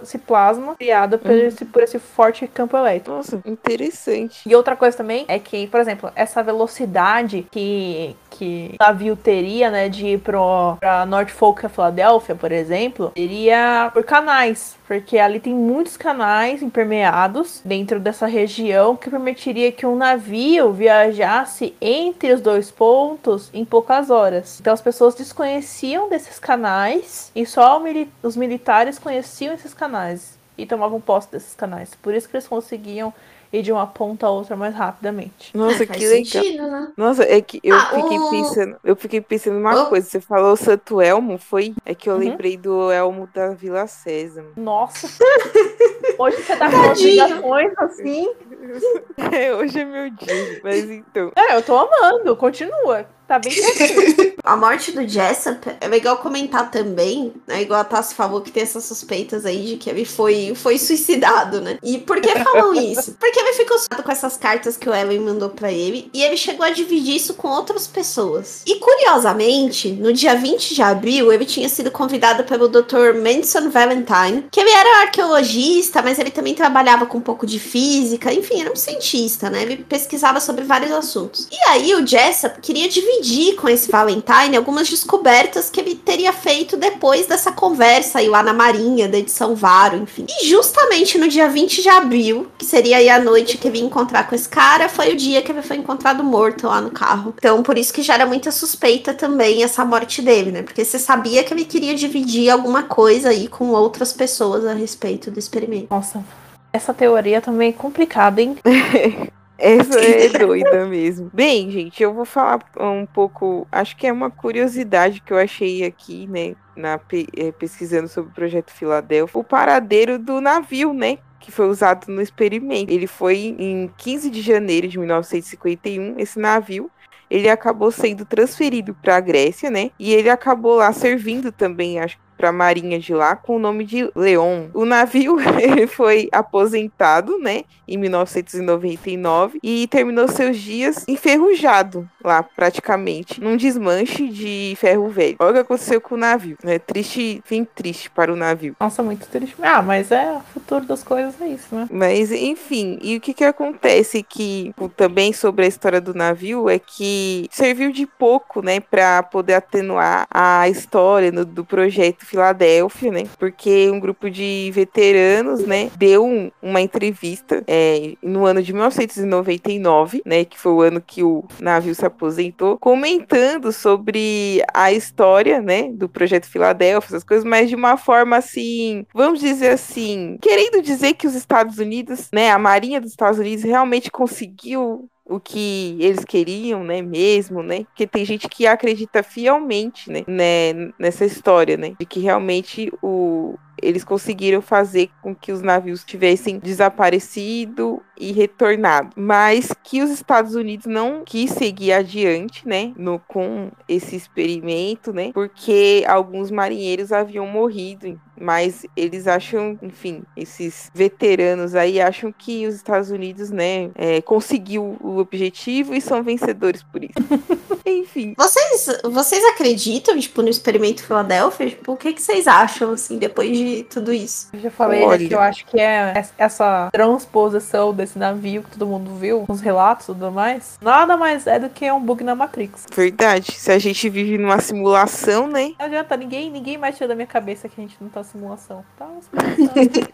[0.02, 3.11] esse plasma criado por, esse, por esse forte campo elétrico.
[3.11, 4.48] Nossa, interessante.
[4.48, 9.70] E outra coisa também é que, por exemplo, essa velocidade que, que o navio teria,
[9.70, 14.76] né, de ir pro, pra Norfolk, a Filadélfia, por exemplo, seria por canais.
[14.86, 21.74] Porque ali tem muitos canais impermeados dentro dessa região que permitiria que um navio viajasse
[21.78, 24.59] entre os dois pontos em poucas horas.
[24.61, 30.66] Então as pessoas desconheciam desses canais e só mili- os militares conheciam esses canais e
[30.66, 31.94] tomavam posse desses canais.
[32.03, 33.12] Por isso que eles conseguiam
[33.53, 35.57] ir de uma ponta a outra mais rapidamente.
[35.57, 36.24] Nossa, É, que faz legal.
[36.44, 36.92] sentido, né?
[36.96, 39.86] Nossa, é que eu Ah, fiquei o- pensando, eu fiquei pensando uma Oh.
[39.86, 40.07] coisa.
[40.07, 41.74] Você falou Santo Elmo, foi?
[41.86, 42.18] É que eu Uhum.
[42.20, 44.51] lembrei do Elmo da Vila Sésamo.
[44.57, 45.09] Nossa!
[46.18, 48.28] Hoje você tá com obrigações assim.
[49.32, 50.61] É, hoje é meu dia.
[50.62, 51.32] Mas então.
[51.36, 52.36] É, eu tô amando.
[52.36, 53.07] Continua.
[53.29, 53.53] Tá bem.
[54.43, 57.61] A morte do Jessup é legal comentar também, né?
[57.61, 61.61] Igual a Tassi falou que tem essas suspeitas aí de que ele foi, foi suicidado,
[61.61, 61.76] né?
[61.83, 63.14] E por que falam isso?
[63.20, 66.39] Porque ele ficou assustado com essas cartas que o Ellen mandou pra ele e ele
[66.39, 68.62] chegou a dividir isso com outras pessoas.
[68.64, 73.12] E curiosamente, no dia 20 de abril, ele tinha sido convidado pelo Dr.
[73.22, 78.33] Manson Valentine, que ele era arqueologista, mas ele também trabalhava com um pouco de física,
[78.33, 79.61] enfim, era um cientista, né?
[79.61, 81.49] Ele pesquisava sobre vários assuntos.
[81.53, 83.17] E aí o Jessup queria dividir
[83.58, 88.52] com esse Valentine algumas descobertas que ele teria feito depois dessa conversa aí lá na
[88.52, 90.26] Marinha, da edição Varo, enfim.
[90.28, 93.84] E justamente no dia 20 de abril, que seria aí a noite que ele ia
[93.84, 97.34] encontrar com esse cara, foi o dia que ele foi encontrado morto lá no carro.
[97.36, 100.62] Então, por isso que gera muita suspeita também essa morte dele, né?
[100.62, 105.30] Porque você sabia que ele queria dividir alguma coisa aí com outras pessoas a respeito
[105.30, 105.88] do experimento.
[105.90, 106.24] Nossa,
[106.72, 108.56] essa teoria também é complicada, hein?
[109.59, 111.30] Essa é doida mesmo.
[111.34, 113.66] Bem, gente, eu vou falar um pouco.
[113.72, 116.54] Acho que é uma curiosidade que eu achei aqui, né?
[116.76, 117.00] Na,
[117.36, 119.40] eh, pesquisando sobre o projeto Filadélfia.
[119.40, 121.18] O paradeiro do navio, né?
[121.40, 122.92] Que foi usado no experimento.
[122.92, 126.14] Ele foi em 15 de janeiro de 1951.
[126.18, 126.88] Esse navio.
[127.28, 129.90] Ele acabou sendo transferido para a Grécia, né?
[129.98, 133.84] E ele acabou lá servindo também, acho para a marinha de lá com o nome
[133.84, 134.68] de Leon.
[134.72, 143.41] O navio ele foi aposentado, né, em 1999 e terminou seus dias enferrujado lá praticamente,
[143.41, 145.36] num desmanche de ferro velho.
[145.41, 146.57] Olha o que aconteceu com o navio.
[146.64, 148.76] É triste, fim triste para o navio.
[148.78, 149.57] Nossa, muito triste.
[149.61, 151.89] Ah, mas é o futuro das coisas, é isso, né?
[151.91, 156.78] Mas, enfim, e o que que acontece que também sobre a história do navio é
[156.78, 163.24] que serviu de pouco, né, para poder atenuar a história no- do projeto Filadélfia, né,
[163.39, 170.22] porque um grupo de veteranos, né, deu um- uma entrevista é, no ano de 1999,
[170.24, 175.91] né, que foi o ano que o navio se aposentou, comentando sobre a história, né,
[175.93, 181.14] do projeto Filadélfia, essas coisas, mas de uma forma assim, vamos dizer assim, querendo dizer
[181.14, 186.24] que os Estados Unidos, né, a Marinha dos Estados Unidos realmente conseguiu o que eles
[186.24, 187.85] queriam, né, mesmo, né?
[187.85, 193.57] Porque tem gente que acredita fielmente, né, né, nessa história, né, de que realmente o
[193.83, 200.55] eles conseguiram fazer com que os navios tivessem desaparecido e retornado, mas que os Estados
[200.55, 207.47] Unidos não quis seguir adiante, né, no, com esse experimento, né, porque alguns marinheiros haviam
[207.47, 214.20] morrido, mas eles acham, enfim, esses veteranos aí acham que os Estados Unidos, né, é,
[214.20, 217.12] conseguiu o objetivo e são vencedores por isso.
[217.89, 221.70] enfim, Vocês, vocês acreditam, tipo, no experimento Filadélfia?
[221.70, 224.49] Tipo, o que, que vocês acham, assim, depois de tudo isso?
[224.53, 225.28] Eu já falei né, Olha.
[225.28, 229.61] que eu acho que é es- essa transposição desse navio que todo mundo viu, os
[229.61, 232.86] relatos e tudo mais, nada mais é do que um bug na Matrix.
[232.95, 233.53] verdade.
[233.53, 235.72] Se a gente vive numa simulação, né?
[235.78, 238.84] Não adianta, ninguém, ninguém mais tira da minha cabeça que a gente não tá simulação.
[238.99, 239.68] Tá uma simulação.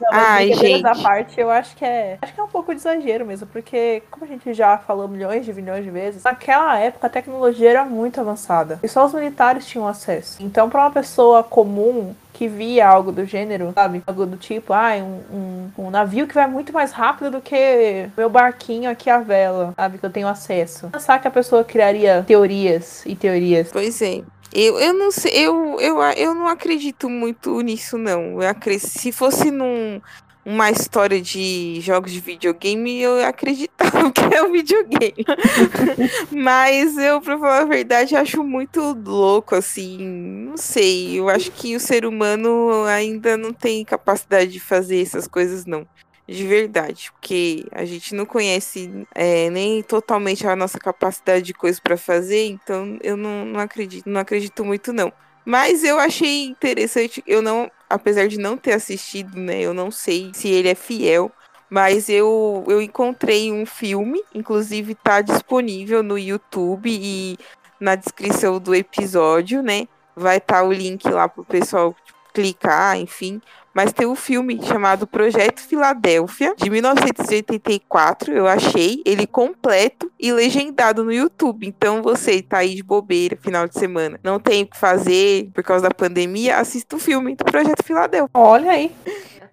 [0.00, 1.02] não, mas Ai, gente.
[1.02, 2.18] parte, eu acho que é.
[2.22, 5.44] Acho que é um pouco de exagero mesmo, porque, como a gente já falou milhões
[5.44, 8.78] de milhões de vezes, naquela época a tecnologia era muito avançada.
[8.82, 10.36] E só os militares tinham acesso.
[10.42, 14.02] Então, pra uma pessoa comum que via algo do gênero, sabe?
[14.06, 18.10] Algo do tipo, ah, um, um, um navio que vai muito mais rápido do que
[18.16, 19.96] meu barquinho aqui a vela, sabe?
[19.96, 20.88] Que eu tenho acesso.
[20.88, 23.70] Pensar que a pessoa criaria teorias e teorias.
[23.72, 24.22] Pois é.
[24.52, 28.40] Eu, eu não sei, eu, eu, eu não acredito muito nisso, não.
[28.40, 30.00] Eu acre- se fosse num,
[30.46, 35.26] uma história de jogos de videogame, eu acreditava que é um videogame.
[36.30, 39.98] Mas eu, pra falar a verdade, acho muito louco, assim.
[39.98, 41.18] Não sei.
[41.18, 45.84] Eu acho que o ser humano ainda não tem capacidade de fazer essas coisas, não
[46.28, 51.80] de verdade, porque a gente não conhece é, nem totalmente a nossa capacidade de coisa
[51.80, 55.12] para fazer, então eu não, não acredito, não acredito muito não.
[55.44, 60.30] Mas eu achei interessante, eu não, apesar de não ter assistido, né, eu não sei
[60.34, 61.30] se ele é fiel,
[61.68, 67.36] mas eu, eu encontrei um filme, inclusive tá disponível no YouTube e
[67.80, 69.88] na descrição do episódio, né?
[70.14, 71.94] Vai estar tá o link lá pro pessoal
[72.32, 73.40] clicar, enfim.
[73.76, 81.04] Mas tem um filme chamado Projeto Filadélfia, de 1984, eu achei ele completo e legendado
[81.04, 81.66] no YouTube.
[81.66, 85.62] Então você tá aí de bobeira, final de semana, não tem o que fazer por
[85.62, 88.30] causa da pandemia, assista o filme do Projeto Filadélfia.
[88.32, 88.90] Olha aí.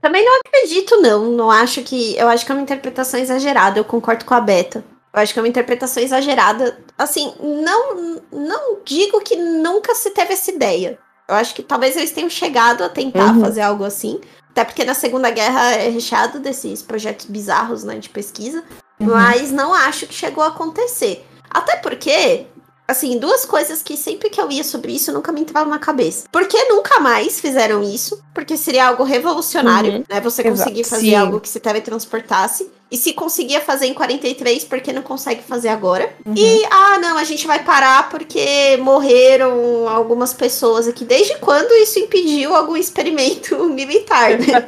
[0.02, 1.26] Também não acredito, não.
[1.32, 2.16] Não acho que.
[2.18, 3.78] Eu acho que é uma interpretação exagerada.
[3.78, 4.86] Eu concordo com a Beta.
[5.14, 6.78] Eu acho que é uma interpretação exagerada.
[6.98, 10.98] Assim, não, não digo que nunca se teve essa ideia.
[11.28, 13.42] Eu acho que talvez eles tenham chegado a tentar uhum.
[13.42, 14.20] fazer algo assim.
[14.52, 18.64] Até porque na Segunda Guerra é recheado desses projetos bizarros né, de pesquisa.
[19.00, 19.08] Uhum.
[19.08, 21.26] Mas não acho que chegou a acontecer.
[21.50, 22.46] Até porque,
[22.88, 26.28] assim, duas coisas que sempre que eu ia sobre isso nunca me entravam na cabeça.
[26.32, 28.24] Por que nunca mais fizeram isso?
[28.34, 30.04] Porque seria algo revolucionário, uhum.
[30.08, 30.22] né?
[30.22, 30.96] Você conseguir Exato.
[30.96, 31.16] fazer Sim.
[31.16, 32.72] algo que se teletransportasse.
[32.94, 36.14] E se conseguia fazer em 43, por que não consegue fazer agora?
[36.24, 36.36] Uhum.
[36.38, 41.04] E, ah, não, a gente vai parar porque morreram algumas pessoas aqui.
[41.04, 44.64] Desde quando isso impediu algum experimento militar, né?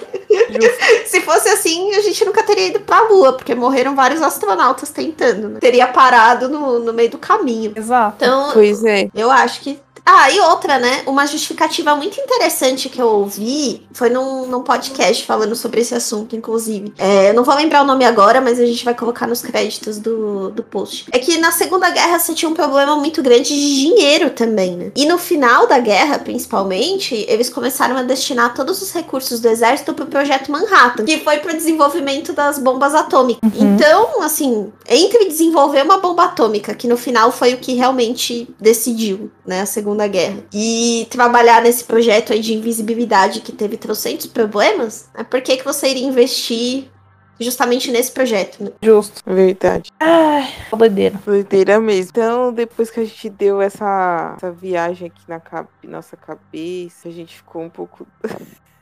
[1.05, 5.47] se fosse assim, a gente nunca teria ido pra Lua, porque morreram vários astronautas tentando,
[5.47, 5.59] né?
[5.59, 7.73] Teria parado no, no meio do caminho.
[7.75, 8.25] Exato.
[8.25, 9.07] Então, pois é.
[9.13, 11.01] eu acho que ah, e outra, né?
[11.07, 16.35] Uma justificativa muito interessante que eu ouvi foi num, num podcast falando sobre esse assunto,
[16.35, 16.93] inclusive.
[16.97, 19.97] É, eu não vou lembrar o nome agora, mas a gente vai colocar nos créditos
[19.97, 21.07] do, do post.
[21.11, 24.91] É que na Segunda Guerra você tinha um problema muito grande de dinheiro também, né?
[24.95, 29.93] E no final da guerra, principalmente, eles começaram a destinar todos os recursos do exército
[29.95, 33.41] pro projeto Manhattan, que foi pro desenvolvimento das bombas atômicas.
[33.43, 33.73] Uhum.
[33.73, 39.31] Então, assim, entre desenvolver uma bomba atômica, que no final foi o que realmente decidiu,
[39.45, 39.61] né?
[39.61, 40.43] A Segunda Segunda Guerra.
[40.53, 45.23] E trabalhar nesse projeto aí de invisibilidade que teve trocentos problemas, né?
[45.23, 46.91] por que, que você iria investir
[47.39, 48.71] justamente nesse projeto, né?
[48.81, 49.21] Justo.
[49.25, 49.91] Verdade.
[49.99, 51.19] Ai, doideira.
[51.25, 52.11] Doideira mesmo.
[52.11, 55.41] Então, depois que a gente deu essa, essa viagem aqui na
[55.83, 58.05] nossa cabeça, a gente ficou um pouco.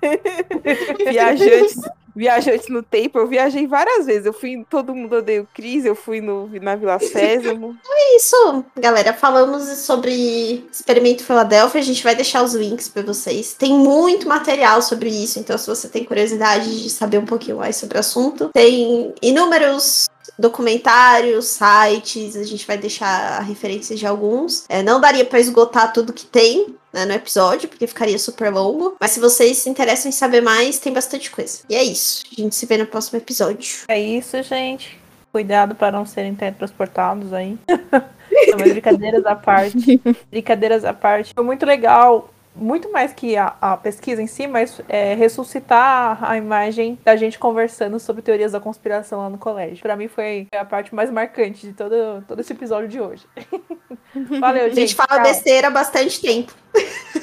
[1.10, 1.80] Viajantes
[2.16, 4.26] viajante no tempo, eu viajei várias vezes.
[4.26, 7.76] Eu fui em Todo Mundo Odeia o Cris, eu fui no, na Vila Sésamo.
[7.86, 9.14] é isso, galera.
[9.14, 11.82] Falamos sobre Experimento Filadélfia.
[11.82, 13.54] A gente vai deixar os links para vocês.
[13.54, 17.76] Tem muito material sobre isso, então se você tem curiosidade de saber um pouquinho mais
[17.76, 20.08] sobre o assunto, tem inúmeros
[20.44, 24.66] documentários, sites, a gente vai deixar a referência de alguns.
[24.68, 28.98] É, não daria para esgotar tudo que tem, né, no episódio, porque ficaria super longo.
[29.00, 31.60] Mas se vocês se interessam em saber mais, tem bastante coisa.
[31.70, 32.26] E é isso.
[32.38, 33.86] A gente se vê no próximo episódio.
[33.88, 35.00] É isso, gente.
[35.32, 37.58] Cuidado para não serem teletransportados aí.
[38.60, 40.02] mas brincadeiras à parte.
[40.30, 41.34] brincadeiras à parte.
[41.34, 46.38] Foi muito legal muito mais que a, a, pesquisa em si, mas é, ressuscitar a
[46.38, 49.82] imagem da gente conversando sobre teorias da conspiração lá no colégio.
[49.82, 53.26] Para mim foi a parte mais marcante de todo, todo esse episódio de hoje.
[54.40, 54.78] Valeu, gente.
[54.78, 56.54] A gente fala besteira há bastante tempo.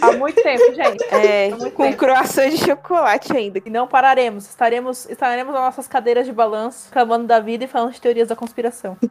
[0.01, 1.05] Há muito tempo, gente.
[1.05, 1.97] É, com tempo.
[1.97, 3.61] croissant de chocolate ainda.
[3.65, 4.49] E não pararemos.
[4.49, 8.37] Estaremos, estaremos nas nossas cadeiras de balanço, clamando da vida e falando de teorias da
[8.37, 8.97] conspiração.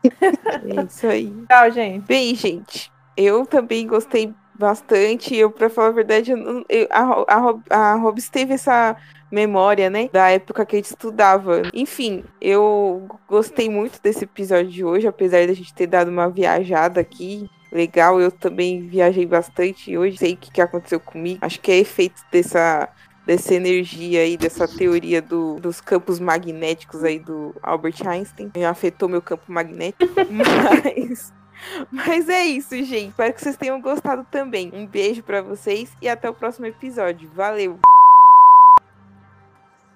[0.70, 1.34] É isso aí.
[1.48, 2.06] Tchau, gente.
[2.06, 2.92] Bem, gente.
[3.16, 5.36] Eu também gostei bastante.
[5.36, 7.26] Eu, pra falar a verdade, eu, eu, a,
[7.70, 8.95] a, a Hobbs teve essa
[9.32, 10.10] memória, né?
[10.12, 11.62] Da época que a gente estudava.
[11.74, 16.99] Enfim, eu gostei muito desse episódio de hoje, apesar da gente ter dado uma viajada
[16.99, 17.49] aqui.
[17.72, 21.39] Legal, eu também viajei bastante hoje, sei o que, que aconteceu comigo.
[21.41, 22.89] Acho que é efeito dessa
[23.26, 28.51] dessa energia aí, dessa teoria do, dos campos magnéticos aí do Albert Einstein.
[28.68, 31.32] Afetou meu campo magnético, mas
[31.91, 33.10] mas é isso, gente.
[33.10, 34.72] Espero que vocês tenham gostado também.
[34.74, 37.30] Um beijo para vocês e até o próximo episódio.
[37.34, 37.80] Valeu!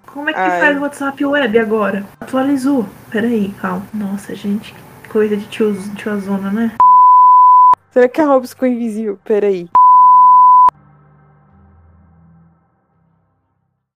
[0.08, 0.60] Como é que Ai.
[0.60, 2.06] faz o WhatsApp web agora?
[2.20, 2.88] Atualizou.
[3.10, 3.86] Peraí, calma.
[3.94, 4.76] Nossa, gente,
[5.10, 6.76] coisa de tio, tiozona, né?
[7.90, 9.20] Será que a Robs ficou invisível?
[9.24, 9.70] Peraí.